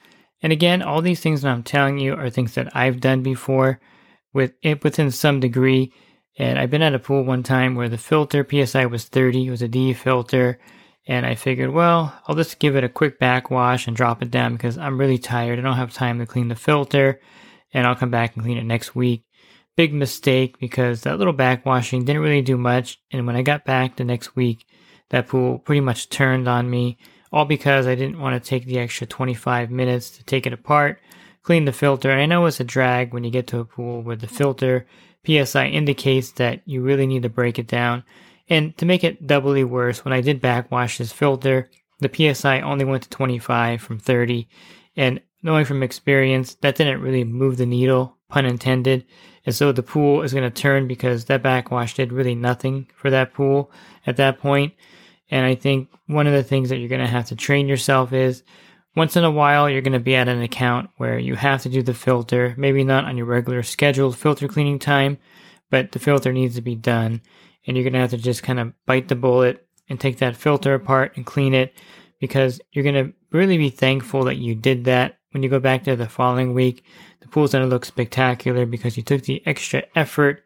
And 0.43 0.53
again, 0.53 0.83
all 0.83 1.03
these 1.03 1.21
things 1.21 1.43
that 1.43 1.51
I'm 1.51 1.63
telling 1.63 1.99
you 1.99 2.15
are 2.15 2.31
things 2.31 2.55
that 2.55 2.75
I've 2.77 3.01
done 3.01 3.23
before 3.23 3.81
with 4.33 4.53
it 4.63 4.85
within 4.85 5.11
some 5.11 5.41
degree. 5.41 5.93
And 6.39 6.59
I've 6.59 6.71
been 6.71 6.83
at 6.83 6.95
a 6.95 6.99
pool 6.99 7.25
one 7.25 7.43
time 7.43 7.75
where 7.75 7.89
the 7.89 7.99
filter 7.99 8.47
PSI 8.49 8.87
was 8.87 9.05
30, 9.05 9.47
it 9.47 9.51
was 9.51 9.63
a 9.63 9.69
D 9.69 9.93
filter. 9.93 10.59
And 11.07 11.27
I 11.27 11.35
figured, 11.35 11.71
well, 11.71 12.15
I'll 12.27 12.37
just 12.37 12.61
give 12.61 12.77
it 12.77 12.85
a 12.85 12.89
quick 12.89 13.19
backwash 13.19 13.87
and 13.87 13.97
drop 13.97 14.23
it 14.23 14.31
down 14.31 14.53
because 14.53 14.79
I'm 14.79 14.99
really 14.99 15.19
tired. 15.19 15.59
I 15.59 15.63
don't 15.63 15.77
have 15.77 15.93
time 15.93 16.19
to 16.21 16.27
clean 16.27 16.49
the 16.49 16.55
filter. 16.55 17.21
And 17.73 17.87
I'll 17.87 17.95
come 17.95 18.11
back 18.11 18.35
and 18.35 18.45
clean 18.45 18.59
it 18.59 18.65
next 18.65 18.95
week. 18.95 19.25
Big 19.77 19.93
mistake 19.95 20.59
because 20.59 21.03
that 21.03 21.19
little 21.19 21.35
backwashing 21.35 22.05
didn't 22.05 22.23
really 22.23 22.43
do 22.43 22.57
much. 22.57 22.99
And 23.11 23.27
when 23.27 23.37
I 23.37 23.43
got 23.43 23.65
back 23.65 23.97
the 23.97 24.05
next 24.05 24.35
week, 24.37 24.67
that 25.11 25.29
pool 25.29 25.59
pretty 25.59 25.81
much 25.81 26.09
turned 26.09 26.49
on 26.49 26.69
me 26.69 26.99
all 27.33 27.45
because 27.45 27.87
I 27.87 27.95
didn't 27.95 28.21
want 28.21 28.43
to 28.43 28.49
take 28.49 28.67
the 28.67 28.79
extra 28.79 29.07
25 29.07 29.71
minutes 29.71 30.11
to 30.11 30.25
take 30.25 30.47
it 30.47 30.53
apart, 30.53 31.01
clean 31.43 31.65
the 31.65 31.73
filter. 31.73 32.11
And 32.11 32.21
I 32.21 32.27
know 32.27 32.47
it's 32.47 32.61
a 32.61 32.65
drag 32.65 33.15
when 33.15 33.25
you 33.25 33.31
get 33.31 33.47
to 33.49 33.61
a 33.61 33.65
pool 33.65 34.03
where 34.03 34.17
the 34.17 34.27
filter 34.27 34.87
PSI 35.27 35.69
indicates 35.69 36.33
that 36.33 36.63
you 36.65 36.83
really 36.83 37.07
need 37.07 37.23
to 37.23 37.29
break 37.29 37.59
it 37.59 37.69
down. 37.69 38.05
And 38.49 38.77
to 38.79 38.87
make 38.87 39.05
it 39.05 39.27
doubly 39.27 39.63
worse, 39.63 40.05
when 40.05 40.13
I 40.13 40.21
did 40.21 40.41
backwash 40.41 40.99
this 40.99 41.13
filter, 41.13 41.71
the 42.01 42.35
PSI 42.35 42.61
only 42.63 42.85
went 42.85 43.05
to 43.05 43.11
25 43.11 43.81
from 43.81 43.99
30. 43.99 44.49
And 44.97 45.21
knowing 45.43 45.65
from 45.65 45.83
experience, 45.83 46.55
that 46.57 46.77
didn't 46.77 47.01
really 47.01 47.25
move 47.25 47.57
the 47.57 47.67
needle, 47.67 48.17
pun 48.29 48.47
intended. 48.47 49.05
And 49.47 49.55
so 49.55 49.73
the 49.73 49.83
pool 49.83 50.23
is 50.23 50.33
going 50.33 50.51
to 50.51 50.63
turn 50.63 50.87
because 50.87 51.25
that 51.27 51.43
backwash 51.43 51.95
did 51.95 52.13
really 52.13 52.35
nothing 52.35 52.89
for 52.95 53.11
that 53.11 53.33
pool 53.33 53.71
at 54.07 54.17
that 54.17 54.39
point. 54.39 54.75
And 55.31 55.47
I 55.47 55.55
think 55.55 55.89
one 56.07 56.27
of 56.27 56.33
the 56.33 56.43
things 56.43 56.69
that 56.69 56.79
you're 56.79 56.89
going 56.89 57.01
to 57.01 57.07
have 57.07 57.27
to 57.27 57.37
train 57.37 57.69
yourself 57.69 58.13
is 58.13 58.43
once 58.97 59.17
in 59.17 59.25
a 59.25 59.31
while, 59.31 59.71
you're 59.71 59.83
going 59.83 59.93
to 59.93 60.01
be 60.01 60.17
at 60.17 60.29
an 60.29 60.43
account 60.43 60.91
where 60.97 61.19
you 61.19 61.37
have 61.37 61.63
to 61.63 61.69
do 61.69 61.83
the 61.83 61.95
filter, 61.95 62.55
maybe 62.59 62.83
not 62.83 63.05
on 63.05 63.17
your 63.17 63.27
regular 63.27 63.63
scheduled 63.63 64.17
filter 64.17 64.49
cleaning 64.49 64.79
time, 64.79 65.19
but 65.71 65.93
the 65.93 66.01
filter 66.01 66.33
needs 66.33 66.57
to 66.57 66.61
be 66.61 66.75
done. 66.75 67.23
And 67.67 67.77
you're 67.77 67.85
going 67.85 67.93
to 67.93 68.01
have 68.01 68.11
to 68.11 68.19
just 68.19 68.43
kind 68.43 68.59
of 68.59 68.73
bite 68.87 69.09
the 69.09 69.15
bullet 69.15 69.67
and 69.89 70.01
take 70.01 70.19
that 70.19 70.37
filter 70.37 70.75
apart 70.75 71.13
and 71.17 71.25
clean 71.25 71.55
it 71.55 71.75
because 72.19 72.61
you're 72.73 72.85
going 72.85 73.07
to 73.07 73.13
really 73.31 73.59
be 73.59 73.71
thankful 73.71 74.25
that 74.25 74.39
you 74.39 74.55
did 74.55 74.85
that. 74.85 75.19
When 75.33 75.43
you 75.43 75.49
go 75.49 75.61
back 75.61 75.85
there 75.85 75.97
the 75.97 76.09
following 76.09 76.55
week, 76.55 76.85
the 77.21 77.29
pool's 77.29 77.53
going 77.53 77.65
to 77.65 77.71
look 77.71 77.85
spectacular 77.85 78.67
because 78.67 78.97
you 78.97 79.03
took 79.03 79.23
the 79.23 79.43
extra 79.47 79.85
effort 79.95 80.45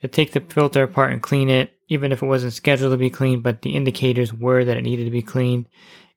to 0.00 0.08
take 0.08 0.32
the 0.32 0.40
filter 0.40 0.82
apart 0.82 1.12
and 1.12 1.22
clean 1.22 1.48
it 1.48 1.74
even 1.88 2.12
if 2.12 2.22
it 2.22 2.26
wasn't 2.26 2.52
scheduled 2.52 2.92
to 2.92 2.96
be 2.96 3.10
cleaned, 3.10 3.42
but 3.42 3.62
the 3.62 3.74
indicators 3.74 4.32
were 4.32 4.64
that 4.64 4.76
it 4.76 4.82
needed 4.82 5.04
to 5.04 5.10
be 5.10 5.22
cleaned. 5.22 5.66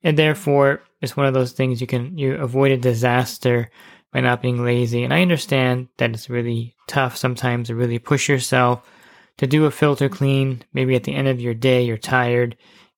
And 0.02 0.18
therefore, 0.18 0.82
it's 1.00 1.16
one 1.16 1.26
of 1.26 1.34
those 1.34 1.52
things 1.52 1.80
you 1.80 1.86
can, 1.86 2.16
you 2.16 2.34
avoid 2.34 2.72
a 2.72 2.76
disaster 2.76 3.70
by 4.12 4.20
not 4.20 4.42
being 4.42 4.64
lazy. 4.64 5.04
And 5.04 5.12
I 5.12 5.22
understand 5.22 5.88
that 5.98 6.10
it's 6.10 6.30
really 6.30 6.74
tough 6.86 7.16
sometimes 7.16 7.68
to 7.68 7.74
really 7.74 7.98
push 7.98 8.28
yourself 8.28 8.88
to 9.36 9.46
do 9.46 9.66
a 9.66 9.70
filter 9.70 10.08
clean. 10.08 10.62
Maybe 10.72 10.96
at 10.96 11.04
the 11.04 11.14
end 11.14 11.28
of 11.28 11.40
your 11.40 11.54
day, 11.54 11.82
you're 11.82 11.98
tired, 11.98 12.56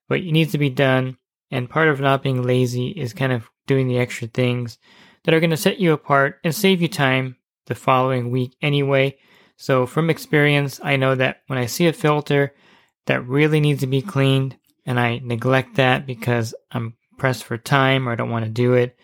but 0.08 0.20
it 0.20 0.32
needs 0.32 0.52
to 0.52 0.58
be 0.58 0.70
done. 0.70 1.16
And 1.50 1.68
part 1.68 1.88
of 1.88 2.00
not 2.00 2.22
being 2.22 2.42
lazy 2.42 2.88
is 2.88 3.12
kind 3.12 3.32
of 3.32 3.50
doing 3.66 3.88
the 3.88 3.98
extra 3.98 4.28
things 4.28 4.78
that 5.24 5.34
are 5.34 5.40
going 5.40 5.50
to 5.50 5.56
set 5.56 5.78
you 5.78 5.92
apart 5.92 6.38
and 6.44 6.54
save 6.54 6.80
you 6.82 6.88
time 6.88 7.36
the 7.66 7.74
following 7.74 8.30
week 8.30 8.56
anyway. 8.62 9.16
So 9.56 9.86
from 9.86 10.10
experience, 10.10 10.80
I 10.82 10.96
know 10.96 11.14
that 11.14 11.42
when 11.46 11.58
I 11.58 11.66
see 11.66 11.86
a 11.86 11.92
filter 11.92 12.54
that 13.06 13.26
really 13.26 13.60
needs 13.60 13.80
to 13.80 13.86
be 13.86 14.02
cleaned 14.02 14.56
and 14.86 14.98
I 14.98 15.20
neglect 15.22 15.76
that 15.76 16.06
because 16.06 16.54
I'm 16.72 16.94
pressed 17.18 17.44
for 17.44 17.58
time 17.58 18.08
or 18.08 18.12
I 18.12 18.16
don't 18.16 18.30
want 18.30 18.44
to 18.44 18.50
do 18.50 18.74
it, 18.74 18.96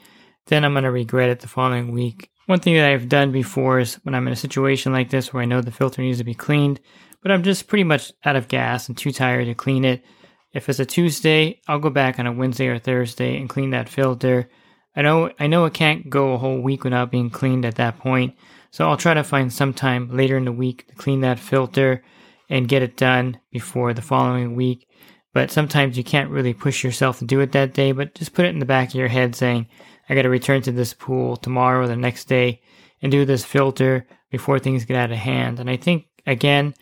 then 0.47 0.65
I'm 0.65 0.73
going 0.73 0.85
to 0.85 0.91
regret 0.91 1.29
it 1.29 1.41
the 1.41 1.49
following 1.49 1.93
week. 1.93 2.31
One 2.47 2.61
thing 2.61 2.77
that 2.77 2.89
I've 2.89 3.09
done 3.09 3.33
before 3.33 3.81
is 3.81 3.97
when 4.05 4.15
I'm 4.15 4.27
in 4.27 4.33
a 4.33 4.37
situation 4.37 4.93
like 4.93 5.11
this 5.11 5.33
where 5.33 5.43
I 5.43 5.47
know 5.47 5.61
the 5.61 5.73
filter 5.73 6.01
needs 6.01 6.19
to 6.19 6.25
be 6.25 6.35
cleaned, 6.35 6.81
but 7.21 7.33
I'm 7.33 7.43
just 7.43 7.67
pretty 7.67 7.85
much 7.85 8.13
out 8.25 8.37
of 8.37 8.49
gas 8.49 8.89
and 8.89 8.97
too 8.97 9.13
tired 9.13 9.47
to 9.47 9.55
clean 9.55 9.85
it. 9.85 10.05
If 10.53 10.69
it's 10.69 10.79
a 10.79 10.87
Tuesday, 10.87 11.61
I'll 11.67 11.81
go 11.81 11.91
back 11.91 12.19
on 12.19 12.27
a 12.27 12.33
Wednesday 12.33 12.69
or 12.69 12.79
Thursday 12.79 13.37
and 13.37 13.49
clean 13.49 13.71
that 13.71 13.89
filter. 13.89 14.49
I 14.97 15.03
know 15.03 15.31
I 15.39 15.47
know 15.47 15.67
it 15.67 15.75
can't 15.75 16.09
go 16.09 16.33
a 16.33 16.39
whole 16.39 16.61
week 16.61 16.85
without 16.85 17.11
being 17.11 17.31
cleaned 17.31 17.65
at 17.65 17.75
that 17.77 17.99
point, 17.99 18.35
so 18.71 18.89
I'll 18.89 18.97
try 18.97 19.15
to 19.15 19.23
find 19.23 19.53
some 19.53 19.75
time 19.75 20.17
later 20.17 20.37
in 20.37 20.47
the 20.47 20.53
week 20.53 20.89
to 20.89 20.95
clean 20.95 21.21
that 21.21 21.39
filter 21.39 22.03
and 22.49 22.69
get 22.69 22.83
it 22.83 22.97
done 22.97 23.39
before 23.51 23.93
the 23.93 24.03
following 24.03 24.55
week. 24.55 24.89
But 25.33 25.51
sometimes 25.51 25.99
you 25.99 26.05
can't 26.05 26.31
really 26.31 26.55
push 26.55 26.83
yourself 26.83 27.19
to 27.19 27.27
do 27.27 27.41
it 27.41 27.53
that 27.53 27.75
day, 27.75 27.93
but 27.93 28.15
just 28.15 28.33
put 28.33 28.47
it 28.47 28.55
in 28.55 28.59
the 28.59 28.65
back 28.65 28.89
of 28.89 28.95
your 28.95 29.09
head 29.09 29.35
saying, 29.35 29.67
I 30.09 30.15
got 30.15 30.23
to 30.23 30.31
return 30.31 30.63
to 30.63 30.73
this 30.73 30.95
pool 30.95 31.37
tomorrow 31.37 31.85
or 31.85 31.87
the 31.87 31.97
next 31.97 32.25
day 32.27 32.63
and 33.03 33.13
do 33.13 33.25
this 33.25 33.45
filter 33.45 34.07
before 34.31 34.59
things 34.59 34.87
get 34.87 34.97
out 34.97 35.11
of 35.11 35.19
hand. 35.19 35.61
And 35.61 35.69
I 35.69 35.77
think, 35.77 36.07
again, 36.27 36.75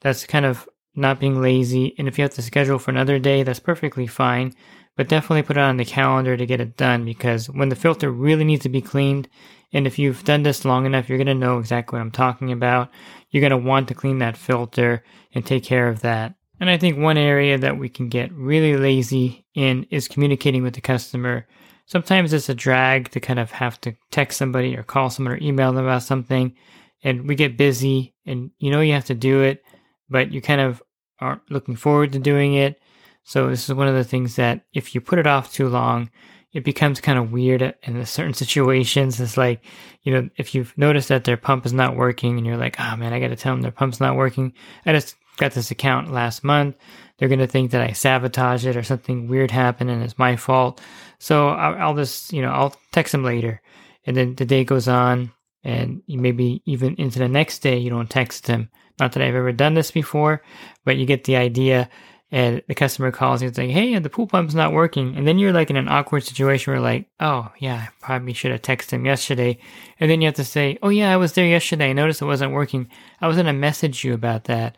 that's 0.00 0.26
kind 0.26 0.44
of 0.44 0.68
not 0.94 1.20
being 1.20 1.40
lazy. 1.40 1.94
And 1.98 2.08
if 2.08 2.18
you 2.18 2.22
have 2.22 2.34
to 2.34 2.42
schedule 2.42 2.78
for 2.78 2.90
another 2.90 3.18
day, 3.18 3.42
that's 3.42 3.60
perfectly 3.60 4.06
fine. 4.06 4.54
But 4.96 5.08
definitely 5.08 5.42
put 5.42 5.56
it 5.56 5.60
on 5.60 5.78
the 5.78 5.84
calendar 5.84 6.36
to 6.36 6.46
get 6.46 6.60
it 6.60 6.76
done 6.76 7.04
because 7.04 7.48
when 7.48 7.70
the 7.70 7.76
filter 7.76 8.10
really 8.10 8.44
needs 8.44 8.62
to 8.64 8.68
be 8.68 8.82
cleaned, 8.82 9.28
and 9.72 9.86
if 9.86 9.98
you've 9.98 10.24
done 10.24 10.42
this 10.42 10.66
long 10.66 10.84
enough, 10.84 11.08
you're 11.08 11.16
going 11.16 11.26
to 11.28 11.34
know 11.34 11.58
exactly 11.58 11.96
what 11.96 12.02
I'm 12.02 12.10
talking 12.10 12.52
about. 12.52 12.90
You're 13.30 13.40
going 13.40 13.50
to 13.62 13.68
want 13.68 13.88
to 13.88 13.94
clean 13.94 14.18
that 14.18 14.36
filter 14.36 15.02
and 15.34 15.46
take 15.46 15.64
care 15.64 15.88
of 15.88 16.02
that. 16.02 16.34
And 16.60 16.68
I 16.68 16.76
think 16.76 16.98
one 16.98 17.16
area 17.16 17.56
that 17.56 17.78
we 17.78 17.88
can 17.88 18.10
get 18.10 18.30
really 18.32 18.76
lazy 18.76 19.46
in 19.54 19.86
is 19.90 20.08
communicating 20.08 20.62
with 20.62 20.74
the 20.74 20.82
customer 20.82 21.46
sometimes 21.86 22.32
it's 22.32 22.48
a 22.48 22.54
drag 22.54 23.10
to 23.10 23.20
kind 23.20 23.38
of 23.38 23.50
have 23.50 23.80
to 23.80 23.94
text 24.10 24.38
somebody 24.38 24.76
or 24.76 24.82
call 24.82 25.10
someone 25.10 25.34
or 25.34 25.38
email 25.42 25.72
them 25.72 25.84
about 25.84 26.02
something 26.02 26.54
and 27.02 27.28
we 27.28 27.34
get 27.34 27.56
busy 27.56 28.14
and 28.26 28.50
you 28.58 28.70
know 28.70 28.80
you 28.80 28.92
have 28.92 29.04
to 29.04 29.14
do 29.14 29.42
it 29.42 29.62
but 30.08 30.32
you 30.32 30.40
kind 30.40 30.60
of 30.60 30.82
aren't 31.20 31.50
looking 31.50 31.76
forward 31.76 32.12
to 32.12 32.18
doing 32.18 32.54
it 32.54 32.80
so 33.24 33.48
this 33.48 33.68
is 33.68 33.74
one 33.74 33.88
of 33.88 33.94
the 33.94 34.04
things 34.04 34.36
that 34.36 34.64
if 34.72 34.94
you 34.94 35.00
put 35.00 35.18
it 35.18 35.26
off 35.26 35.52
too 35.52 35.68
long 35.68 36.10
it 36.52 36.64
becomes 36.64 37.00
kind 37.00 37.18
of 37.18 37.32
weird 37.32 37.74
in 37.82 38.04
certain 38.04 38.34
situations 38.34 39.20
it's 39.20 39.36
like 39.36 39.64
you 40.02 40.12
know 40.12 40.28
if 40.36 40.54
you've 40.54 40.76
noticed 40.76 41.08
that 41.08 41.24
their 41.24 41.36
pump 41.36 41.64
is 41.64 41.72
not 41.72 41.96
working 41.96 42.36
and 42.36 42.46
you're 42.46 42.56
like 42.56 42.78
oh 42.80 42.96
man 42.96 43.12
i 43.12 43.20
gotta 43.20 43.36
tell 43.36 43.54
them 43.54 43.62
their 43.62 43.70
pump's 43.70 44.00
not 44.00 44.16
working 44.16 44.52
i 44.86 44.92
just 44.92 45.16
got 45.38 45.52
this 45.52 45.70
account 45.70 46.12
last 46.12 46.44
month 46.44 46.76
they're 47.22 47.28
going 47.28 47.38
to 47.38 47.46
think 47.46 47.70
that 47.70 47.88
I 47.88 47.92
sabotage 47.92 48.66
it 48.66 48.76
or 48.76 48.82
something 48.82 49.28
weird 49.28 49.52
happened 49.52 49.90
and 49.90 50.02
it's 50.02 50.18
my 50.18 50.34
fault. 50.34 50.80
So 51.20 51.50
I'll 51.50 51.94
just, 51.94 52.32
you 52.32 52.42
know, 52.42 52.50
I'll 52.50 52.74
text 52.90 53.12
them 53.12 53.22
later. 53.22 53.62
And 54.04 54.16
then 54.16 54.34
the 54.34 54.44
day 54.44 54.64
goes 54.64 54.88
on 54.88 55.30
and 55.62 56.02
maybe 56.08 56.62
even 56.66 56.96
into 56.96 57.20
the 57.20 57.28
next 57.28 57.60
day, 57.60 57.78
you 57.78 57.90
don't 57.90 58.10
text 58.10 58.46
them. 58.46 58.70
Not 59.00 59.12
that 59.12 59.22
I've 59.22 59.34
ever 59.34 59.52
done 59.52 59.74
this 59.74 59.90
before, 59.90 60.42
but 60.84 60.96
you 60.96 61.06
get 61.06 61.24
the 61.24 61.36
idea. 61.36 61.88
And 62.30 62.62
the 62.66 62.74
customer 62.74 63.12
calls 63.12 63.42
and 63.42 63.54
saying, 63.54 63.70
Hey, 63.70 63.98
the 63.98 64.08
pool 64.08 64.26
pump's 64.26 64.54
not 64.54 64.72
working. 64.72 65.16
And 65.16 65.28
then 65.28 65.38
you're 65.38 65.52
like 65.52 65.68
in 65.68 65.76
an 65.76 65.88
awkward 65.88 66.24
situation 66.24 66.72
where 66.72 66.80
like, 66.80 67.06
Oh 67.20 67.50
yeah, 67.58 67.74
I 67.74 67.88
probably 68.00 68.32
should 68.32 68.52
have 68.52 68.62
texted 68.62 68.92
him 68.92 69.04
yesterday. 69.04 69.58
And 70.00 70.10
then 70.10 70.22
you 70.22 70.28
have 70.28 70.36
to 70.36 70.44
say, 70.44 70.78
Oh 70.82 70.88
yeah, 70.88 71.12
I 71.12 71.18
was 71.18 71.34
there 71.34 71.46
yesterday. 71.46 71.90
I 71.90 71.92
noticed 71.92 72.22
it 72.22 72.26
wasn't 72.26 72.52
working. 72.52 72.88
I 73.20 73.28
was 73.28 73.36
to 73.36 73.52
message 73.52 74.02
you 74.02 74.14
about 74.14 74.44
that 74.44 74.76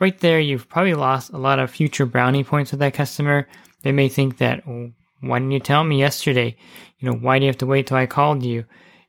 right 0.00 0.18
there, 0.20 0.40
you've 0.40 0.68
probably 0.68 0.94
lost 0.94 1.32
a 1.32 1.38
lot 1.38 1.58
of 1.58 1.70
future 1.70 2.06
brownie 2.06 2.44
points 2.44 2.70
with 2.70 2.80
that 2.80 2.94
customer. 2.94 3.48
They 3.82 3.92
may 3.92 4.08
think 4.08 4.38
that, 4.38 4.66
well, 4.66 4.90
why 5.20 5.38
didn't 5.38 5.52
you 5.52 5.60
tell 5.60 5.84
me 5.84 5.98
yesterday? 5.98 6.56
You 6.98 7.10
know, 7.10 7.16
why 7.16 7.38
do 7.38 7.44
you 7.44 7.48
have 7.48 7.58
to 7.58 7.66
wait 7.66 7.86
till 7.86 7.96
I 7.96 8.06
called 8.06 8.42
you? 8.42 8.64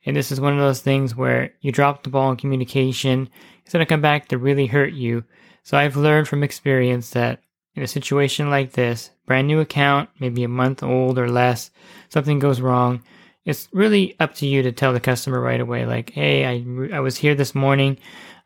And 0.05 0.15
this 0.15 0.31
is 0.31 0.39
one 0.39 0.53
of 0.53 0.59
those 0.59 0.81
things 0.81 1.15
where 1.15 1.53
you 1.62 1.71
drop 1.71 2.03
the 2.03 2.09
ball 2.09 2.31
in 2.31 2.38
communication. 2.38 3.29
It's 3.65 3.74
going 3.74 3.86
to 3.86 3.89
come 3.89 4.01
back 4.01 4.27
to 4.27 4.38
really 4.38 4.67
hurt 4.67 4.93
you. 4.93 5.24
So 5.63 5.75
I've 5.75 5.98
learned 5.98 6.27
from 6.27 6.43
experience 6.43 7.10
that 7.10 7.41
in 7.74 7.81
a 7.81 7.88
situation 7.88 8.51
like 8.51 8.74
this, 8.74 9.10
brand 9.25 9.48
new 9.48 9.60
account, 9.60 10.10
maybe 10.19 10.43
a 10.43 10.48
month 10.48 10.84
old 10.84 11.17
or 11.17 11.27
less, 11.27 11.72
something 12.10 12.38
goes 12.38 12.62
wrong. 12.62 13.03
It's 13.43 13.67
really 13.74 14.15
up 14.19 14.36
to 14.36 14.45
you 14.45 14.62
to 14.62 14.72
tell 14.72 14.93
the 14.93 15.00
customer 15.00 15.41
right 15.41 15.60
away, 15.60 15.86
like, 15.86 16.12
hey, 16.12 16.45
I, 16.45 16.95
I 16.95 17.00
was 17.00 17.17
here 17.17 17.36
this 17.36 17.55
morning. 17.55 17.98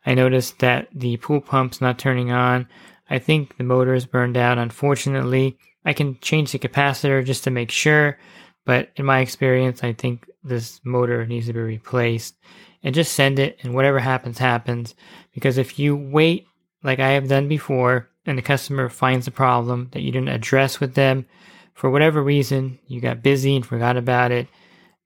I 0.06 0.14
noticed 0.14 0.58
that 0.60 0.88
the 0.94 1.18
pool 1.18 1.40
pump's 1.40 1.80
not 1.80 1.98
turning 1.98 2.32
on. 2.32 2.66
I 3.08 3.18
think 3.18 3.56
the 3.56 3.64
motor 3.64 3.94
is 3.94 4.06
burned 4.06 4.36
out. 4.36 4.58
Unfortunately, 4.58 5.58
I 5.84 5.92
can 5.92 6.18
change 6.20 6.52
the 6.52 6.58
capacitor 6.58 7.24
just 7.24 7.44
to 7.44 7.50
make 7.50 7.70
sure, 7.70 8.18
but 8.64 8.90
in 8.96 9.04
my 9.04 9.20
experience, 9.20 9.84
I 9.84 9.92
think 9.92 10.28
this 10.42 10.80
motor 10.84 11.26
needs 11.26 11.46
to 11.46 11.52
be 11.52 11.60
replaced. 11.60 12.36
And 12.82 12.94
just 12.94 13.12
send 13.12 13.38
it, 13.38 13.58
and 13.62 13.74
whatever 13.74 13.98
happens, 13.98 14.38
happens. 14.38 14.94
Because 15.34 15.58
if 15.58 15.78
you 15.78 15.94
wait, 15.96 16.46
like 16.82 16.98
I 16.98 17.10
have 17.10 17.28
done 17.28 17.46
before, 17.46 18.08
and 18.26 18.38
the 18.38 18.42
customer 18.42 18.88
finds 18.88 19.26
a 19.26 19.32
problem 19.32 19.88
that 19.92 20.02
you 20.02 20.12
didn't 20.12 20.28
address 20.28 20.80
with 20.80 20.94
them 20.94 21.26
for 21.74 21.90
whatever 21.90 22.22
reason, 22.22 22.78
you 22.86 23.00
got 23.00 23.22
busy 23.22 23.56
and 23.56 23.64
forgot 23.64 23.96
about 23.96 24.30
it, 24.30 24.48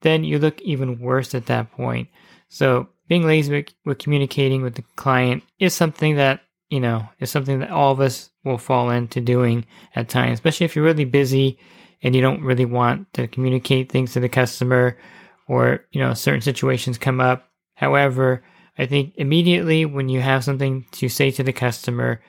then 0.01 0.25
you 0.25 0.39
look 0.39 0.61
even 0.63 1.01
worse 1.01 1.35
at 1.35 1.47
that 1.47 1.71
point. 1.73 2.09
So 2.49 2.89
being 3.09 3.27
lazy 3.27 3.53
with, 3.53 3.75
with 3.85 3.99
communicating 3.99 4.63
with 4.63 4.75
the 4.75 4.85
client 4.97 5.43
is 5.59 5.75
something 5.75 6.17
that 6.17 6.41
you 6.71 6.81
know 6.81 7.09
is 7.21 7.31
something 7.31 7.61
that 7.61 7.71
all 7.71 7.93
of 7.93 8.01
us 8.01 8.31
will 8.45 8.59
fall 8.59 8.91
into 8.91 9.21
doing 9.21 9.67
at 9.95 10.09
times, 10.09 10.35
especially 10.35 10.65
if 10.65 10.75
you're 10.75 10.85
really 10.85 11.05
busy 11.05 11.59
and 12.03 12.15
you 12.15 12.21
don't 12.21 12.43
really 12.43 12.65
want 12.65 13.13
to 13.15 13.29
communicate 13.29 13.91
things 13.91 14.13
to 14.13 14.21
the 14.21 14.29
customer 14.29 14.99
or 15.47 15.85
you 15.93 16.01
know 16.01 16.15
certain 16.15 16.41
situations 16.41 16.99
come 16.99 17.21
up. 17.21 17.49
However, 17.75 18.43
I 18.79 18.87
think 18.87 19.15
immediately 19.17 19.85
when 19.85 20.09
you 20.09 20.21
have 20.21 20.45
something 20.45 20.87
to 20.93 21.09
say 21.09 21.31
to 21.33 21.43
the 21.43 21.53
customer, 21.53 22.21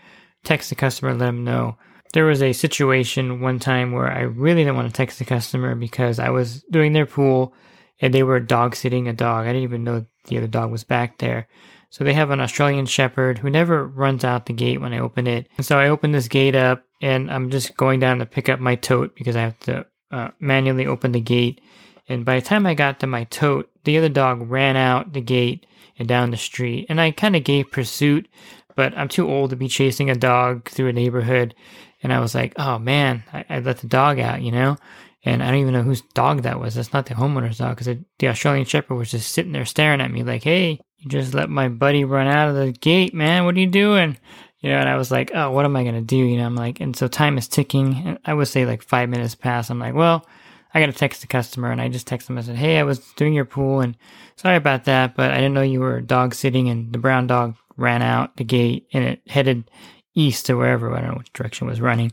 text 0.44 0.70
the 0.70 0.76
customer, 0.76 1.14
let 1.14 1.26
them 1.26 1.44
know. 1.44 1.78
There 2.14 2.26
was 2.26 2.42
a 2.42 2.54
situation 2.54 3.42
one 3.42 3.60
time 3.60 3.92
where 3.92 4.12
I 4.12 4.22
really 4.22 4.64
didn't 4.64 4.76
want 4.76 4.88
to 4.88 4.94
text 4.94 5.20
the 5.20 5.26
customer 5.26 5.76
because 5.76 6.20
I 6.20 6.30
was 6.30 6.64
doing 6.72 6.94
their 6.94 7.06
pool 7.06 7.54
and 8.00 8.14
they 8.14 8.24
were 8.24 8.40
dog 8.40 8.76
sitting 8.76 9.08
a 9.08 9.14
dog. 9.14 9.46
I 9.46 9.50
didn't 9.50 9.64
even 9.64 9.84
know 9.84 10.06
the 10.28 10.38
other 10.38 10.48
dog 10.48 10.72
was 10.72 10.84
back 10.84 11.18
there. 11.18 11.48
So 11.90 12.04
they 12.04 12.14
have 12.14 12.30
an 12.30 12.42
Australian 12.42 12.86
Shepherd 12.86 13.38
who 13.38 13.50
never 13.50 13.88
runs 13.88 14.24
out 14.24 14.46
the 14.46 14.54
gate 14.54 14.82
when 14.82 14.94
I 14.94 15.00
open 15.00 15.28
it. 15.28 15.48
And 15.58 15.66
so 15.66 15.80
I 15.80 15.90
open 15.90 16.12
this 16.12 16.28
gate 16.28 16.56
up 16.56 16.84
and 17.02 17.32
I'm 17.32 17.50
just 17.50 17.78
going 17.78 18.00
down 18.00 18.20
to 18.20 18.26
pick 18.26 18.50
up 18.50 18.60
my 18.60 18.76
tote 18.76 19.16
because 19.16 19.36
I 19.36 19.42
have 19.42 19.60
to 19.62 19.86
uh, 20.12 20.30
manually 20.40 20.86
open 20.86 21.12
the 21.12 21.22
gate. 21.22 21.62
And 22.08 22.26
by 22.26 22.40
the 22.40 22.46
time 22.46 22.66
I 22.66 22.74
got 22.74 23.00
to 23.00 23.08
my 23.08 23.24
tote, 23.26 23.70
the 23.84 23.98
other 23.98 24.10
dog 24.10 24.50
ran 24.50 24.78
out 24.78 25.14
the 25.14 25.22
gate 25.22 25.66
and 25.98 26.08
down 26.08 26.32
the 26.32 26.38
street. 26.38 26.86
And 26.90 27.00
I 27.02 27.12
kind 27.12 27.36
of 27.36 27.44
gave 27.44 27.72
pursuit, 27.72 28.28
but 28.76 28.96
I'm 28.98 29.08
too 29.08 29.30
old 29.30 29.50
to 29.52 29.56
be 29.56 29.68
chasing 29.68 30.10
a 30.10 30.16
dog 30.16 30.70
through 30.70 30.90
a 30.90 30.94
neighborhood. 30.94 31.56
And 32.04 32.14
I 32.14 32.20
was 32.20 32.36
like, 32.36 32.54
oh 32.58 32.78
man, 32.78 33.24
I, 33.34 33.46
I 33.50 33.60
let 33.60 33.80
the 33.80 33.88
dog 33.88 34.20
out, 34.20 34.42
you 34.42 34.52
know? 34.52 34.78
And 35.24 35.42
I 35.42 35.48
don't 35.48 35.62
even 35.62 35.74
know 35.74 35.82
whose 35.82 36.02
dog 36.14 36.44
that 36.44 36.60
was. 36.60 36.76
That's 36.76 36.94
not 36.94 37.08
the 37.08 37.16
homeowner's 37.16 37.58
dog 37.58 37.78
because 37.78 37.98
the 38.20 38.28
Australian 38.28 38.66
Shepherd 38.66 38.96
was 38.96 39.10
just 39.10 39.32
sitting 39.32 39.54
there 39.54 39.66
staring 39.66 40.02
at 40.02 40.12
me 40.12 40.24
like, 40.24 40.44
hey, 40.44 40.80
you 41.00 41.10
just 41.10 41.34
let 41.34 41.50
my 41.50 41.68
buddy 41.68 42.06
run 42.06 42.28
out 42.28 42.50
of 42.50 42.56
the 42.56 42.72
gate, 42.72 43.14
man. 43.14 43.46
What 43.46 43.56
are 43.56 43.60
you 43.60 43.68
doing? 43.68 44.18
You 44.60 44.70
know, 44.70 44.78
and 44.78 44.90
I 44.90 44.98
was 44.98 45.10
like, 45.10 45.32
oh, 45.34 45.50
what 45.52 45.66
am 45.66 45.76
I 45.76 45.84
going 45.84 45.96
to 45.96 46.02
do? 46.02 46.18
You 46.18 46.38
know, 46.38 46.46
I'm 46.46 46.56
like, 46.56 46.80
and 46.80 46.96
so 46.96 47.08
time 47.08 47.40
is 47.40 47.48
ticking. 47.48 48.04
And 48.06 48.20
I 48.24 48.36
would 48.36 48.48
say 48.48 48.68
like 48.68 48.84
five 48.84 49.10
minutes 49.10 49.34
pass. 49.34 49.70
I'm 49.70 49.80
like, 49.80 49.96
well, 49.96 50.28
I 50.76 50.80
got 50.82 50.88
to 50.88 50.94
text 50.94 51.22
the 51.22 51.28
customer. 51.28 51.72
And 51.72 51.82
I 51.82 51.90
just 51.90 52.06
text 52.06 52.28
them. 52.28 52.38
I 52.38 52.42
said, 52.42 52.58
hey, 52.58 52.78
I 52.78 52.84
was 52.84 53.00
doing 53.14 53.34
your 53.34 53.46
pool 53.46 53.80
and 53.80 53.98
sorry 54.36 54.58
about 54.58 54.86
that, 54.86 55.16
but 55.16 55.32
I 55.32 55.36
didn't 55.38 55.54
know 55.54 55.62
you 55.62 55.80
were 55.80 56.02
dog 56.02 56.36
sitting 56.36 56.70
and 56.70 56.94
the 56.94 57.00
brown 57.00 57.26
dog 57.26 57.56
ran 57.78 58.02
out 58.02 58.38
the 58.38 58.44
gate 58.44 58.88
and 58.94 59.04
it 59.04 59.22
headed 59.28 59.72
east 60.14 60.46
to 60.46 60.56
wherever. 60.56 60.94
I 60.94 61.02
don't 61.02 61.12
know 61.12 61.18
which 61.18 61.34
direction 61.34 61.66
was 61.66 61.82
running. 61.82 62.12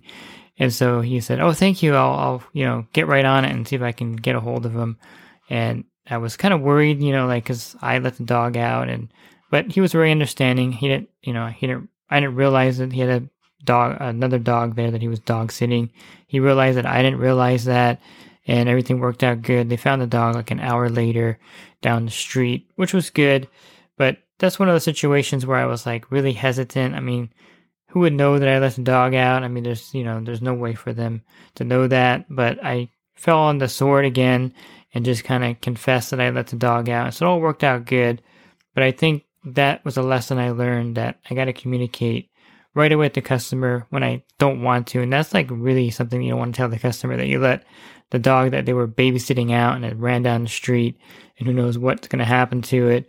And 0.59 0.73
so 0.73 1.01
he 1.01 1.21
said, 1.21 1.41
"Oh, 1.41 1.53
thank 1.53 1.83
you. 1.83 1.95
I'll, 1.95 2.15
I'll, 2.15 2.43
you 2.53 2.65
know, 2.65 2.87
get 2.93 3.07
right 3.07 3.25
on 3.25 3.45
it 3.45 3.53
and 3.53 3.67
see 3.67 3.77
if 3.77 3.83
I 3.83 3.93
can 3.93 4.15
get 4.15 4.37
a 4.37 4.41
hold 4.41 4.67
of 4.67 4.75
him." 4.75 4.99
And 5.49 5.85
I 6.09 6.19
was 6.19 6.37
kind 6.37 6.53
of 6.53 6.61
worried, 6.61 7.03
you 7.03 7.13
know, 7.13 7.27
like 7.27 7.45
because 7.45 7.75
I 7.81 7.99
let 7.99 8.17
the 8.17 8.25
dog 8.25 8.57
out, 8.57 8.89
and 8.89 9.09
but 9.51 9.73
he 9.73 9.81
was 9.81 9.93
very 9.93 10.11
understanding. 10.11 10.73
He 10.73 10.89
didn't, 10.89 11.09
you 11.23 11.33
know, 11.33 11.47
he 11.47 11.67
didn't. 11.67 11.89
I 12.11 12.21
didn't 12.21 12.37
realize 12.37 12.79
that 12.79 12.93
he 12.93 13.01
had 13.01 13.23
a 13.23 13.29
dog, 13.65 13.97
another 14.01 14.39
dog 14.39 14.77
there 14.77 14.91
that 14.91 15.01
he 15.01 15.09
was 15.09 15.21
dog 15.21 15.53
sitting. 15.53 15.91
He 16.27 16.41
realized 16.41 16.77
that 16.77 16.87
I 16.87 17.03
didn't 17.03 17.21
realize 17.21 17.65
that, 17.65 18.01
and 18.47 18.69
everything 18.69 18.99
worked 18.99 19.23
out 19.23 19.43
good. 19.43 19.69
They 19.69 19.77
found 19.77 20.03
the 20.03 20.07
dog 20.07 20.35
like 20.35 20.51
an 20.51 20.61
hour 20.61 20.89
later 20.89 21.39
down 21.81 22.05
the 22.05 22.11
street, 22.11 22.69
which 22.77 22.93
was 22.93 23.11
good. 23.11 23.49
But 23.97 24.19
that's 24.39 24.59
one 24.59 24.69
of 24.69 24.75
the 24.75 24.81
situations 24.81 25.47
where 25.47 25.59
I 25.59 25.67
was 25.67 25.87
like 25.87 26.11
really 26.11 26.33
hesitant. 26.33 26.95
I 26.95 27.01
mean, 27.01 27.31
who 27.89 28.01
would 28.01 28.13
know 28.15 28.39
that 28.39 28.49
I 28.49 28.59
let 28.59 28.75
the 28.75 28.83
dog 28.83 29.15
out? 29.15 29.45
I 29.45 29.49
mean, 29.49 29.65
there's, 29.65 29.95
you 29.95 30.03
know, 30.03 30.21
there's 30.21 30.43
no 30.43 30.55
way 30.55 30.75
for 30.75 30.93
them 30.93 31.23
to 31.57 31.65
know 31.65 31.87
that, 31.89 32.25
but 32.29 32.63
I 32.65 32.89
fell 33.15 33.39
on 33.39 33.59
the 33.59 33.69
sword 33.69 34.05
again 34.05 34.55
and 34.95 35.05
just 35.05 35.25
kind 35.25 35.45
of 35.45 35.61
confessed 35.61 36.11
that 36.11 36.21
I 36.21 36.31
let 36.31 36.49
the 36.49 36.57
dog 36.57 36.89
out. 36.89 37.15
So 37.15 37.27
it 37.27 37.29
all 37.29 37.41
worked 37.41 37.63
out 37.63 37.85
good. 37.85 38.23
But 38.75 38.83
I 38.83 38.91
think 38.91 39.25
that 39.45 39.85
was 39.85 39.97
a 39.97 40.03
lesson 40.03 40.39
I 40.39 40.51
learned 40.51 40.97
that 40.97 41.19
I 41.29 41.35
got 41.35 41.45
to 41.45 41.53
communicate 41.53 42.31
right 42.75 42.93
away 42.93 43.07
with 43.07 43.15
the 43.15 43.21
customer 43.21 43.87
when 43.91 44.03
I 44.03 44.25
don't 44.39 44.63
want 44.63 44.87
to. 44.89 45.03
And 45.03 45.13
that's 45.13 45.35
like 45.35 45.49
really 45.51 45.91
something 45.91 46.23
you 46.23 46.31
don't 46.31 46.39
want 46.39 46.55
to 46.55 46.59
tell 46.59 46.69
the 46.69 46.79
customer 46.79 47.17
that 47.17 47.27
you 47.27 47.39
let 47.39 47.65
the 48.11 48.19
dog 48.19 48.51
that 48.51 48.67
they 48.67 48.73
were 48.73 48.89
babysitting 48.89 49.53
out 49.53 49.77
and 49.77 49.85
it 49.85 49.97
ran 49.97 50.23
down 50.23 50.43
the 50.43 50.49
street 50.49 50.99
and 51.39 51.47
who 51.47 51.55
knows 51.55 51.79
what's 51.79 52.09
going 52.09 52.19
to 52.19 52.25
happen 52.25 52.63
to 52.63 52.89
it. 52.89 53.09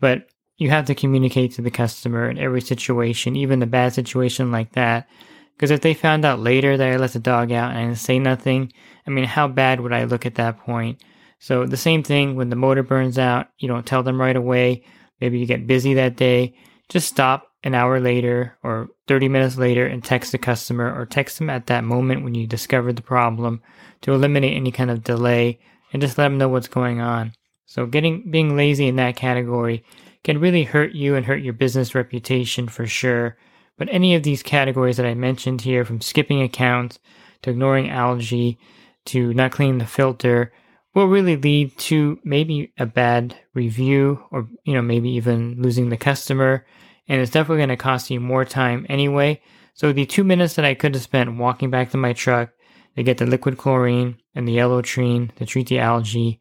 But 0.00 0.28
you 0.56 0.70
have 0.70 0.86
to 0.86 0.94
communicate 0.94 1.52
to 1.52 1.62
the 1.62 1.70
customer 1.70 2.28
in 2.28 2.38
every 2.38 2.60
situation, 2.60 3.36
even 3.36 3.58
the 3.58 3.66
bad 3.66 3.92
situation 3.92 4.52
like 4.52 4.72
that. 4.72 5.08
Because 5.56 5.70
if 5.70 5.80
they 5.80 5.94
found 5.94 6.24
out 6.24 6.40
later 6.40 6.76
that 6.76 6.92
I 6.92 6.96
let 6.96 7.12
the 7.12 7.18
dog 7.20 7.52
out 7.52 7.70
and 7.70 7.78
I 7.78 7.84
didn't 7.84 7.98
say 7.98 8.18
nothing, 8.18 8.72
I 9.06 9.10
mean, 9.10 9.24
how 9.24 9.48
bad 9.48 9.80
would 9.80 9.92
I 9.92 10.04
look 10.04 10.26
at 10.26 10.36
that 10.36 10.58
point? 10.58 11.02
So 11.38 11.66
the 11.66 11.76
same 11.76 12.02
thing 12.02 12.36
when 12.36 12.48
the 12.48 12.56
motor 12.56 12.82
burns 12.82 13.18
out, 13.18 13.48
you 13.58 13.68
don't 13.68 13.86
tell 13.86 14.02
them 14.02 14.20
right 14.20 14.36
away. 14.36 14.84
Maybe 15.20 15.38
you 15.38 15.46
get 15.46 15.66
busy 15.66 15.94
that 15.94 16.16
day. 16.16 16.56
Just 16.88 17.08
stop 17.08 17.48
an 17.64 17.74
hour 17.74 17.98
later 17.98 18.56
or 18.62 18.88
30 19.08 19.28
minutes 19.28 19.56
later 19.56 19.86
and 19.86 20.04
text 20.04 20.32
the 20.32 20.38
customer 20.38 20.94
or 20.94 21.06
text 21.06 21.38
them 21.38 21.50
at 21.50 21.66
that 21.66 21.82
moment 21.82 22.22
when 22.22 22.34
you 22.34 22.46
discovered 22.46 22.94
the 22.94 23.02
problem 23.02 23.60
to 24.02 24.12
eliminate 24.12 24.56
any 24.56 24.70
kind 24.70 24.90
of 24.90 25.02
delay 25.02 25.58
and 25.92 26.00
just 26.00 26.18
let 26.18 26.24
them 26.24 26.38
know 26.38 26.48
what's 26.48 26.68
going 26.68 27.00
on. 27.00 27.32
So 27.66 27.86
getting 27.86 28.30
being 28.30 28.56
lazy 28.56 28.86
in 28.86 28.96
that 28.96 29.16
category 29.16 29.82
can 30.22 30.38
really 30.40 30.64
hurt 30.64 30.92
you 30.92 31.16
and 31.16 31.24
hurt 31.26 31.42
your 31.42 31.54
business 31.54 31.94
reputation 31.94 32.68
for 32.68 32.86
sure. 32.86 33.36
But 33.78 33.88
any 33.90 34.14
of 34.14 34.22
these 34.22 34.42
categories 34.42 34.98
that 34.98 35.06
I 35.06 35.14
mentioned 35.14 35.62
here, 35.62 35.84
from 35.84 36.00
skipping 36.00 36.42
accounts 36.42 36.98
to 37.42 37.50
ignoring 37.50 37.90
algae 37.90 38.58
to 39.06 39.34
not 39.34 39.52
cleaning 39.52 39.78
the 39.78 39.86
filter, 39.86 40.52
will 40.94 41.08
really 41.08 41.36
lead 41.36 41.76
to 41.76 42.18
maybe 42.24 42.72
a 42.78 42.86
bad 42.86 43.36
review 43.52 44.22
or, 44.30 44.48
you 44.64 44.74
know, 44.74 44.82
maybe 44.82 45.10
even 45.10 45.60
losing 45.60 45.88
the 45.88 45.96
customer. 45.96 46.64
And 47.08 47.20
it's 47.20 47.30
definitely 47.30 47.58
going 47.58 47.68
to 47.70 47.76
cost 47.76 48.10
you 48.10 48.20
more 48.20 48.44
time 48.44 48.86
anyway. 48.88 49.40
So 49.74 49.92
the 49.92 50.06
two 50.06 50.24
minutes 50.24 50.54
that 50.54 50.64
I 50.64 50.74
could 50.74 50.94
have 50.94 51.02
spent 51.02 51.36
walking 51.36 51.70
back 51.70 51.90
to 51.90 51.96
my 51.96 52.12
truck 52.12 52.50
to 52.96 53.02
get 53.02 53.18
the 53.18 53.26
liquid 53.26 53.58
chlorine 53.58 54.16
and 54.34 54.46
the 54.46 54.52
yellow 54.52 54.80
trine 54.82 55.32
to 55.36 55.44
treat 55.44 55.68
the 55.68 55.80
algae 55.80 56.40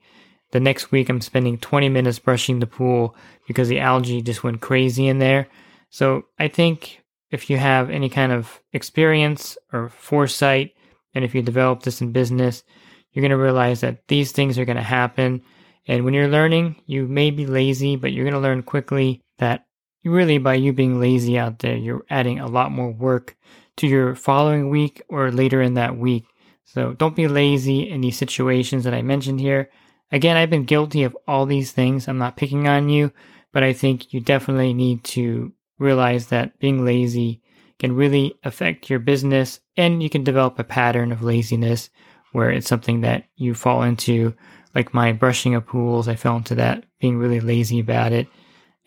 the 0.54 0.60
next 0.60 0.92
week, 0.92 1.10
I'm 1.10 1.20
spending 1.20 1.58
20 1.58 1.90
minutes 1.90 2.20
brushing 2.20 2.60
the 2.60 2.68
pool 2.68 3.16
because 3.48 3.68
the 3.68 3.80
algae 3.80 4.22
just 4.22 4.44
went 4.44 4.62
crazy 4.62 5.08
in 5.08 5.18
there. 5.18 5.48
So 5.90 6.26
I 6.38 6.48
think 6.48 7.02
if 7.32 7.50
you 7.50 7.58
have 7.58 7.90
any 7.90 8.08
kind 8.08 8.32
of 8.32 8.62
experience 8.72 9.58
or 9.74 9.90
foresight, 9.90 10.76
and 11.16 11.26
if 11.26 11.34
you 11.34 11.42
develop 11.42 11.82
this 11.82 12.02
in 12.02 12.12
business, 12.12 12.64
you're 13.12 13.22
going 13.22 13.32
to 13.32 13.44
realize 13.44 13.82
that 13.82 14.08
these 14.08 14.32
things 14.32 14.60
are 14.60 14.66
going 14.66 14.78
to 14.78 14.84
happen. 14.84 15.42
And 15.88 16.06
when 16.06 16.14
you're 16.14 16.28
learning, 16.28 16.76
you 16.86 17.08
may 17.08 17.32
be 17.32 17.48
lazy, 17.48 17.96
but 17.96 18.14
you're 18.14 18.26
going 18.26 18.36
to 18.36 18.40
learn 18.40 18.62
quickly 18.62 19.22
that 19.40 19.66
really 20.12 20.38
by 20.38 20.56
you 20.56 20.74
being 20.74 21.00
lazy 21.00 21.38
out 21.38 21.60
there, 21.60 21.76
you're 21.76 22.06
adding 22.10 22.40
a 22.40 22.48
lot 22.48 22.72
more 22.72 22.92
work 22.92 23.36
to 23.78 23.88
your 23.88 24.16
following 24.16 24.70
week 24.70 25.02
or 25.10 25.32
later 25.32 25.62
in 25.62 25.76
that 25.76 25.98
week. 25.98 26.26
So 26.66 26.94
don't 26.94 27.16
be 27.16 27.28
lazy 27.28 27.90
in 27.90 28.02
these 28.02 28.18
situations 28.18 28.84
that 28.84 28.94
I 28.94 29.02
mentioned 29.02 29.40
here. 29.40 29.70
Again, 30.12 30.38
I've 30.38 30.50
been 30.50 30.66
guilty 30.66 31.04
of 31.04 31.18
all 31.28 31.46
these 31.46 31.72
things. 31.72 32.08
I'm 32.08 32.18
not 32.18 32.38
picking 32.38 32.68
on 32.68 32.90
you, 32.90 33.12
but 33.52 33.64
I 33.64 33.74
think 33.74 34.14
you 34.14 34.20
definitely 34.20 34.74
need 34.74 35.04
to 35.06 35.54
realize 35.80 36.28
that 36.28 36.60
being 36.60 36.86
lazy 36.86 37.42
can 37.80 37.96
really 37.96 38.36
affect 38.44 38.90
your 38.90 39.00
business 39.00 39.60
and 39.76 40.02
you 40.02 40.10
can 40.10 40.24
develop 40.24 40.60
a 40.60 40.64
pattern 40.64 41.12
of 41.12 41.24
laziness 41.24 41.90
where 42.32 42.50
it's 42.50 42.68
something 42.68 43.02
that 43.02 43.26
you 43.36 43.54
fall 43.54 43.84
into. 43.84 44.34
Like 44.76 44.94
my 44.94 45.12
brushing 45.12 45.54
of 45.56 45.66
pools, 45.66 46.08
I 46.08 46.16
fell 46.16 46.38
into 46.38 46.56
that, 46.56 46.86
being 47.00 47.18
really 47.18 47.40
lazy 47.40 47.80
about 47.80 48.12
it. 48.12 48.28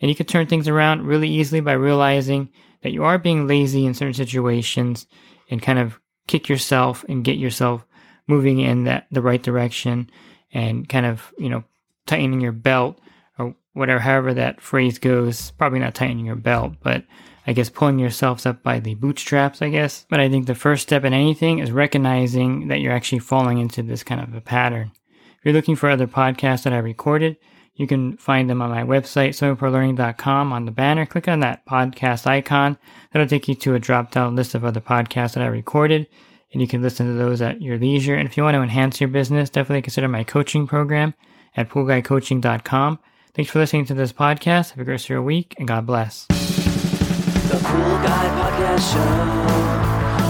And 0.01 0.09
you 0.09 0.15
can 0.15 0.25
turn 0.25 0.47
things 0.47 0.67
around 0.67 1.05
really 1.05 1.29
easily 1.29 1.61
by 1.61 1.73
realizing 1.73 2.49
that 2.81 2.91
you 2.91 3.03
are 3.03 3.17
being 3.17 3.47
lazy 3.47 3.85
in 3.85 3.93
certain 3.93 4.13
situations 4.13 5.07
and 5.49 5.61
kind 5.61 5.79
of 5.79 5.99
kick 6.27 6.49
yourself 6.49 7.05
and 7.09 7.23
get 7.23 7.37
yourself 7.37 7.85
moving 8.27 8.59
in 8.59 8.83
that 8.83 9.07
the 9.11 9.21
right 9.21 9.41
direction 9.41 10.09
and 10.53 10.87
kind 10.87 11.05
of, 11.05 11.33
you 11.37 11.49
know, 11.49 11.63
tightening 12.05 12.41
your 12.41 12.51
belt 12.51 12.99
or 13.39 13.55
whatever, 13.73 13.99
however 13.99 14.33
that 14.33 14.61
phrase 14.61 14.99
goes. 14.99 15.51
Probably 15.51 15.79
not 15.79 15.95
tightening 15.95 16.25
your 16.25 16.35
belt, 16.35 16.73
but 16.83 17.03
I 17.47 17.53
guess 17.53 17.69
pulling 17.69 17.97
yourselves 17.97 18.45
up 18.45 18.61
by 18.61 18.79
the 18.79 18.95
bootstraps, 18.95 19.61
I 19.61 19.69
guess. 19.69 20.05
But 20.09 20.19
I 20.19 20.29
think 20.29 20.45
the 20.45 20.55
first 20.55 20.83
step 20.83 21.05
in 21.05 21.13
anything 21.13 21.59
is 21.59 21.71
recognizing 21.71 22.67
that 22.67 22.81
you're 22.81 22.93
actually 22.93 23.19
falling 23.19 23.57
into 23.57 23.81
this 23.81 24.03
kind 24.03 24.21
of 24.21 24.35
a 24.35 24.41
pattern. 24.41 24.91
If 25.39 25.45
you're 25.45 25.53
looking 25.53 25.77
for 25.77 25.89
other 25.89 26.07
podcasts 26.07 26.63
that 26.63 26.73
I 26.73 26.79
recorded, 26.79 27.37
you 27.77 27.87
can 27.87 28.17
find 28.17 28.49
them 28.49 28.61
on 28.61 28.69
my 28.69 28.83
website, 28.83 29.29
swimmingpoollearning.com. 29.29 30.51
On 30.51 30.65
the 30.65 30.71
banner, 30.71 31.05
click 31.05 31.27
on 31.27 31.39
that 31.39 31.65
podcast 31.65 32.27
icon. 32.27 32.77
That'll 33.11 33.27
take 33.27 33.47
you 33.47 33.55
to 33.55 33.75
a 33.75 33.79
drop 33.79 34.11
down 34.11 34.35
list 34.35 34.53
of 34.53 34.65
other 34.65 34.81
podcasts 34.81 35.35
that 35.35 35.43
I 35.43 35.47
recorded 35.47 36.07
and 36.53 36.61
you 36.61 36.67
can 36.67 36.81
listen 36.81 37.07
to 37.07 37.13
those 37.13 37.41
at 37.41 37.61
your 37.61 37.77
leisure. 37.77 38.15
And 38.15 38.27
if 38.27 38.37
you 38.37 38.43
want 38.43 38.55
to 38.55 38.61
enhance 38.61 39.01
your 39.01 39.09
business, 39.09 39.49
definitely 39.49 39.81
consider 39.81 40.07
my 40.07 40.23
coaching 40.23 40.67
program 40.67 41.13
at 41.55 41.69
poolguycoaching.com. 41.69 42.99
Thanks 43.33 43.51
for 43.51 43.59
listening 43.59 43.85
to 43.85 43.93
this 43.93 44.13
podcast. 44.13 44.71
Have 44.71 44.79
a 44.79 44.83
great 44.83 44.93
rest 44.93 45.05
of 45.05 45.09
your 45.09 45.21
week, 45.21 45.53
and 45.57 45.67
God 45.67 45.85
bless. 45.85 46.25
The 46.27 47.59
Pool 47.63 47.97
Guy 48.01 48.27
Podcast 48.39 48.93
Show. 48.93 48.99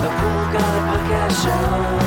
The 0.01 0.09
Pool 0.09 0.43
Guy 0.53 1.07
Podcast 1.07 2.01
Show. 2.01 2.06